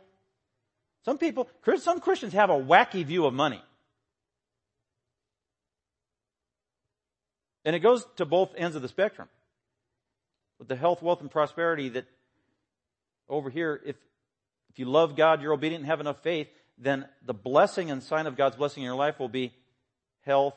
[1.06, 3.62] Some people, some Christians have a wacky view of money.
[7.66, 9.30] And it goes to both ends of the spectrum.
[10.60, 12.06] With the health, wealth, and prosperity that
[13.30, 13.96] over here, if,
[14.70, 16.48] if you love God, you're obedient and have enough faith,
[16.78, 19.54] then the blessing and sign of God's blessing in your life will be
[20.22, 20.56] health,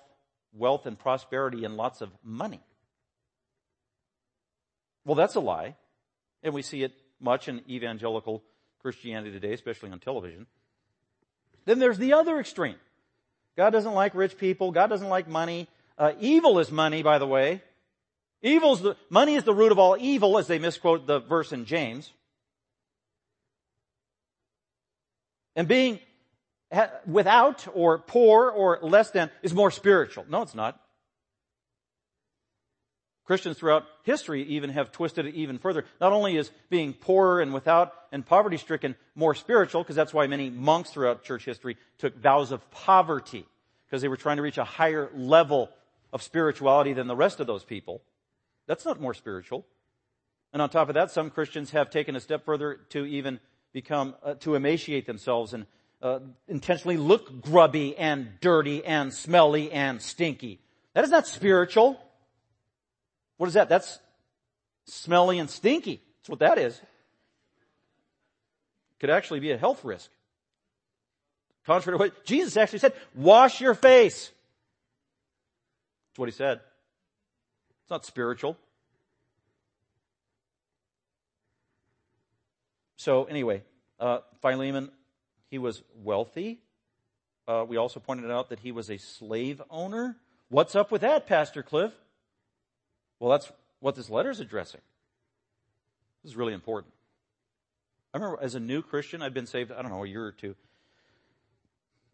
[0.52, 2.60] wealth, and prosperity and lots of money.
[5.04, 5.76] Well, that's a lie.
[6.42, 8.42] And we see it much in evangelical
[8.80, 10.46] Christianity today, especially on television.
[11.64, 12.76] Then there's the other extreme.
[13.56, 14.70] God doesn't like rich people.
[14.70, 15.68] God doesn't like money.
[15.98, 17.62] Uh, evil is money, by the way.
[18.42, 21.64] Evil's the, money is the root of all evil, as they misquote the verse in
[21.64, 22.12] James.
[25.56, 25.98] And being
[27.06, 30.26] without or poor or less than is more spiritual.
[30.28, 30.80] No, it's not.
[33.24, 35.84] Christians throughout history even have twisted it even further.
[36.00, 40.28] Not only is being poorer and without and poverty stricken more spiritual, because that's why
[40.28, 43.44] many monks throughout church history took vows of poverty,
[43.86, 45.70] because they were trying to reach a higher level
[46.12, 48.00] of spirituality than the rest of those people.
[48.68, 49.66] That's not more spiritual.
[50.52, 53.40] And on top of that, some Christians have taken a step further to even
[53.72, 55.66] become, uh, to emaciate themselves and
[56.02, 60.60] uh, intentionally look grubby and dirty and smelly and stinky.
[60.94, 62.00] That is not spiritual.
[63.36, 63.68] What is that?
[63.68, 63.98] That's
[64.86, 66.02] smelly and stinky.
[66.18, 66.80] That's what that is.
[68.98, 70.10] Could actually be a health risk.
[71.66, 74.30] Contrary to what Jesus actually said, wash your face.
[76.10, 76.60] That's what he said.
[77.82, 78.56] It's not spiritual.
[83.06, 83.62] So anyway,
[84.00, 84.90] uh, Philemon,
[85.48, 86.58] he was wealthy.
[87.46, 90.16] Uh, we also pointed out that he was a slave owner.
[90.48, 91.92] What's up with that, Pastor Cliff?
[93.20, 94.80] Well, that's what this letter is addressing.
[96.24, 96.92] This is really important.
[98.12, 100.32] I remember as a new Christian, I'd been saved, I don't know, a year or
[100.32, 100.56] two.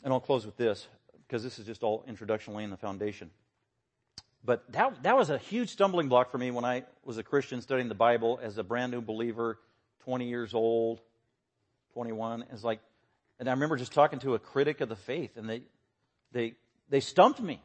[0.04, 0.88] And I'll close with this,
[1.26, 3.30] because this is just all introduction laying the foundation.
[4.44, 7.62] But that, that was a huge stumbling block for me when I was a Christian
[7.62, 9.58] studying the Bible as a brand new believer,
[10.04, 11.00] 20 years old,
[11.94, 12.46] 21.
[12.52, 12.80] It's like,
[13.38, 15.62] and I remember just talking to a critic of the faith and they,
[16.32, 16.54] they,
[16.88, 17.60] they stumped me.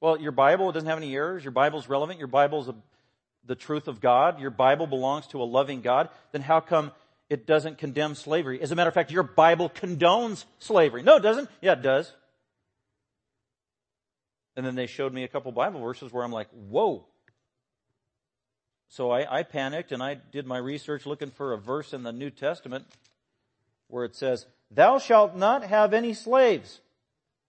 [0.00, 1.44] Well, your Bible doesn't have any errors.
[1.44, 2.18] Your Bible's relevant.
[2.18, 2.74] Your Bible's a,
[3.46, 4.40] the truth of God.
[4.40, 6.10] Your Bible belongs to a loving God.
[6.32, 6.92] Then how come
[7.30, 8.60] it doesn't condemn slavery?
[8.60, 11.02] As a matter of fact, your Bible condones slavery.
[11.02, 11.48] No, it doesn't.
[11.62, 12.12] Yeah, it does.
[14.56, 17.04] And then they showed me a couple Bible verses where I'm like, whoa.
[18.88, 22.12] So I, I panicked and I did my research looking for a verse in the
[22.12, 22.86] New Testament
[23.88, 26.80] where it says, thou shalt not have any slaves.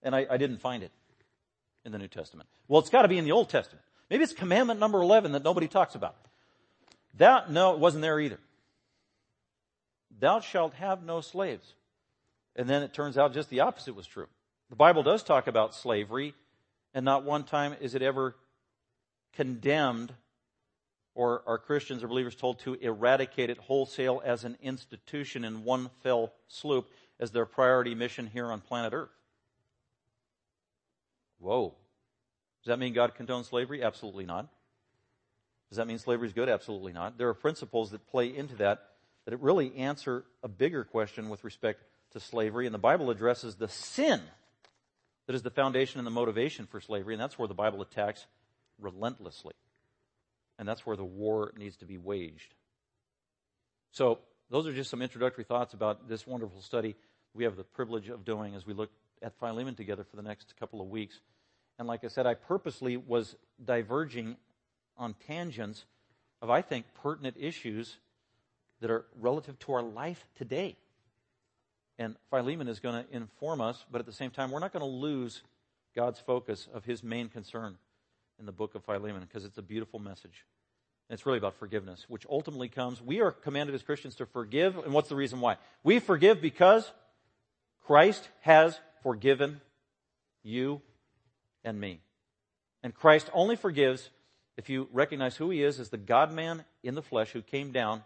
[0.03, 0.91] And I, I didn't find it
[1.85, 2.49] in the New Testament.
[2.67, 3.83] Well, it's got to be in the Old Testament.
[4.09, 6.15] Maybe it's commandment number 11 that nobody talks about.
[7.17, 8.39] That, no, it wasn't there either.
[10.19, 11.73] Thou shalt have no slaves.
[12.55, 14.27] And then it turns out just the opposite was true.
[14.69, 16.33] The Bible does talk about slavery,
[16.93, 18.35] and not one time is it ever
[19.33, 20.13] condemned
[21.17, 25.89] or are Christians or believers told to eradicate it wholesale as an institution in one
[26.03, 26.87] fell swoop
[27.19, 29.09] as their priority mission here on planet Earth.
[31.39, 31.73] Whoa.
[32.63, 33.81] Does that mean God condones slavery?
[33.81, 34.47] Absolutely not.
[35.69, 36.49] Does that mean slavery is good?
[36.49, 37.17] Absolutely not.
[37.17, 38.83] There are principles that play into that
[39.25, 42.67] that it really answer a bigger question with respect to slavery.
[42.67, 44.21] And the Bible addresses the sin
[45.25, 47.15] that is the foundation and the motivation for slavery.
[47.15, 48.27] And that's where the Bible attacks
[48.79, 49.55] relentlessly.
[50.59, 52.53] And that's where the war needs to be waged.
[53.91, 56.95] So those are just some introductory thoughts about this wonderful study
[57.33, 58.89] we have the privilege of doing as we look
[59.21, 61.19] at Philemon together for the next couple of weeks.
[61.77, 64.37] And like I said, I purposely was diverging
[64.97, 65.85] on tangents
[66.41, 67.97] of, I think, pertinent issues
[68.81, 70.75] that are relative to our life today.
[71.99, 74.81] And Philemon is going to inform us, but at the same time, we're not going
[74.81, 75.43] to lose
[75.95, 77.77] God's focus of his main concern
[78.39, 80.45] in the book of Philemon because it's a beautiful message.
[81.09, 83.01] And it's really about forgiveness, which ultimately comes.
[83.01, 84.77] We are commanded as Christians to forgive.
[84.77, 85.57] And what's the reason why?
[85.83, 86.91] We forgive because
[87.85, 89.61] Christ has forgiven
[90.43, 90.81] you
[91.63, 92.01] and me.
[92.83, 94.09] And Christ only forgives
[94.57, 97.71] if you recognize who he is as the God man in the flesh who came
[97.71, 98.03] down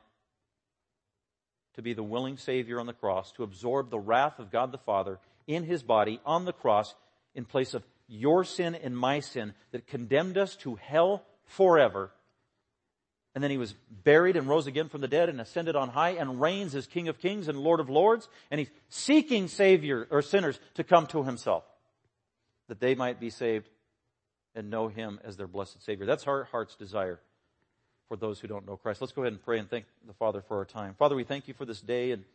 [1.75, 4.77] to be the willing Savior on the cross, to absorb the wrath of God the
[4.77, 6.93] Father in his body on the cross
[7.33, 12.11] in place of your sin and my sin that condemned us to hell forever.
[13.33, 16.11] And then he was buried and rose again from the dead and ascended on high
[16.11, 18.27] and reigns as King of Kings and Lord of Lords.
[18.51, 21.63] And he's seeking Savior or sinners to come to himself
[22.67, 23.69] that they might be saved
[24.53, 26.05] and know him as their blessed Savior.
[26.05, 27.19] That's our heart's desire
[28.09, 28.99] for those who don't know Christ.
[28.99, 30.95] Let's go ahead and pray and thank the Father for our time.
[30.99, 32.25] Father, we thank you for this day and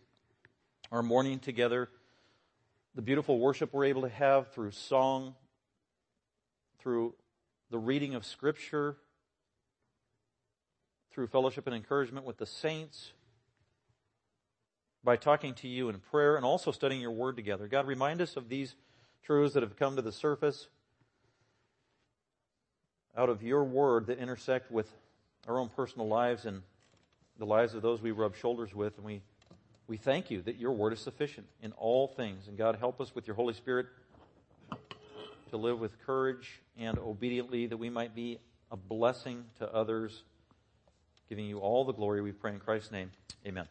[0.91, 1.91] our morning together,
[2.95, 5.35] the beautiful worship we're able to have through song,
[6.87, 7.13] through
[7.69, 8.97] the reading of Scripture,
[11.11, 13.11] through fellowship and encouragement with the saints,
[15.03, 17.67] by talking to you in prayer, and also studying your word together.
[17.67, 18.77] God, remind us of these
[19.25, 20.69] truths that have come to the surface
[23.17, 24.89] out of your word that intersect with
[25.49, 26.63] our own personal lives and
[27.37, 28.97] the lives of those we rub shoulders with.
[28.97, 29.23] And we,
[29.89, 32.47] we thank you that your word is sufficient in all things.
[32.47, 33.87] And God, help us with your Holy Spirit
[35.51, 38.39] to live with courage and obediently that we might be
[38.71, 40.25] a blessing to others,
[41.29, 43.11] giving you all the glory we pray in Christ's name.
[43.47, 43.67] Amen.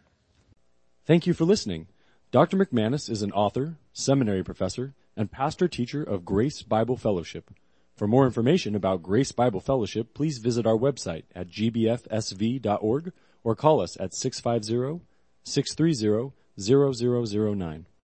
[1.05, 1.88] Thank you for listening.
[2.32, 2.57] Dr.
[2.57, 7.51] McManus is an author, seminary professor, and pastor teacher of Grace Bible Fellowship.
[7.95, 13.13] For more information about Grace Bible Fellowship, please visit our website at gbfsv.org
[13.43, 15.05] or call us at 650
[15.43, 17.86] 630 0009.